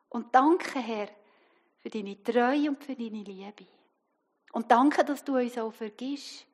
Und 0.09 0.35
danke, 0.35 0.77
Herr, 0.77 1.09
für 1.79 1.89
deine 1.89 2.21
Treue 2.21 2.69
und 2.69 2.83
für 2.83 2.93
deine 2.93 3.23
Liebe. 3.23 3.65
Und 4.51 4.69
danke, 4.69 5.03
dass 5.03 5.23
du 5.23 5.35
uns 5.35 5.57
auch 5.57 5.73
vergisst, 5.73 6.45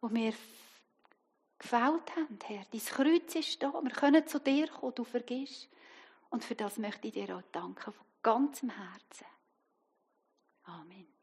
wo 0.00 0.08
wir 0.08 0.32
gefällt 1.58 2.16
haben, 2.16 2.38
Herr. 2.46 2.64
Dein 2.72 2.80
Kreuz 2.80 3.34
ist 3.34 3.62
da. 3.62 3.74
Wir 3.74 3.90
können 3.90 4.26
zu 4.26 4.40
dir 4.40 4.68
kommen, 4.68 4.94
du 4.94 5.04
vergisst. 5.04 5.68
Und 6.30 6.42
für 6.42 6.54
das 6.54 6.78
möchte 6.78 7.08
ich 7.08 7.12
dir 7.12 7.36
auch 7.36 7.42
danken, 7.52 7.92
von 7.92 8.06
ganzem 8.22 8.70
Herzen. 8.70 9.26
Amen. 10.64 11.15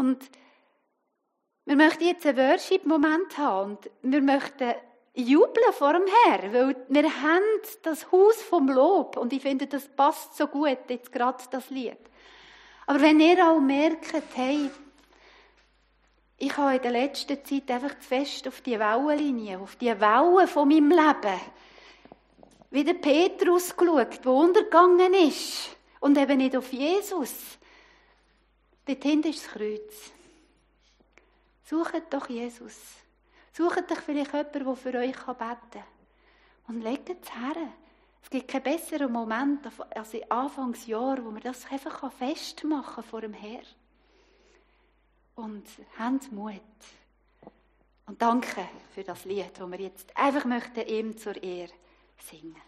Und 0.00 0.30
wir 1.66 1.76
möchten 1.76 2.04
jetzt 2.04 2.24
einen 2.24 2.38
Worship-Moment 2.38 3.36
haben 3.36 3.72
und 3.72 3.90
wir 4.00 4.22
möchten 4.22 4.72
jubeln 5.12 5.72
vor 5.72 5.92
dem 5.92 6.04
Herrn, 6.24 6.54
weil 6.54 6.86
wir 6.88 7.22
haben 7.22 7.42
das 7.82 8.10
Haus 8.10 8.40
vom 8.40 8.68
Lob 8.68 9.18
und 9.18 9.30
ich 9.34 9.42
finde, 9.42 9.66
das 9.66 9.88
passt 9.88 10.38
so 10.38 10.46
gut, 10.46 10.78
jetzt 10.88 11.12
gerade 11.12 11.44
das 11.50 11.68
Lied. 11.68 11.98
Aber 12.86 13.02
wenn 13.02 13.20
ihr 13.20 13.46
auch 13.46 13.60
merkt, 13.60 14.14
hey, 14.36 14.70
ich 16.38 16.56
habe 16.56 16.76
in 16.76 16.82
der 16.82 16.92
letzten 16.92 17.44
Zeit 17.44 17.70
einfach 17.70 17.98
zu 17.98 18.08
fest 18.08 18.48
auf 18.48 18.62
die 18.62 18.78
Wellenlinie, 18.78 19.58
auf 19.58 19.76
die 19.76 20.00
Wellen 20.00 20.48
von 20.48 20.66
meinem 20.66 20.88
Leben, 20.88 21.40
wie 22.70 22.84
der 22.84 22.94
Petrus 22.94 23.76
geschaut, 23.76 24.24
der 24.24 24.32
untergegangen 24.32 25.12
ist 25.12 25.76
und 26.00 26.16
eben 26.16 26.38
nicht 26.38 26.56
auf 26.56 26.72
Jesus. 26.72 27.59
Dort 28.90 29.04
hinten 29.04 29.28
ist 29.28 29.44
das 29.44 29.52
Kreuz. 29.52 30.10
Sucht 31.64 32.12
doch 32.12 32.28
Jesus. 32.28 32.76
Sucht 33.52 33.88
doch 33.88 34.00
vielleicht 34.00 34.32
jemanden, 34.32 34.64
der 34.64 34.74
für 34.74 34.98
euch 34.98 35.16
beten 35.16 35.36
kann. 35.36 35.84
Und 36.66 36.80
legt 36.80 37.08
es 37.08 37.32
her. 37.32 37.54
Es 38.20 38.28
gibt 38.28 38.48
keinen 38.48 38.64
besseren 38.64 39.12
Moment 39.12 39.60
als 39.94 40.14
im 40.14 40.24
Anfangsjahr, 40.28 41.24
wo 41.24 41.30
man 41.30 41.40
das 41.40 41.70
einfach 41.70 42.12
festmachen 42.12 42.94
kann 42.96 43.04
vor 43.04 43.20
dem 43.20 43.32
Herrn. 43.32 43.64
Und 45.36 45.68
habt 45.96 46.32
Mut. 46.32 46.60
Und 48.06 48.20
danke 48.20 48.68
für 48.92 49.04
das 49.04 49.24
Lied, 49.24 49.52
das 49.56 49.70
wir 49.70 49.80
jetzt 49.80 50.16
einfach 50.16 50.44
möchten 50.44 50.84
ihm 50.88 51.16
zur 51.16 51.40
Ehre 51.40 51.70
singen. 52.18 52.60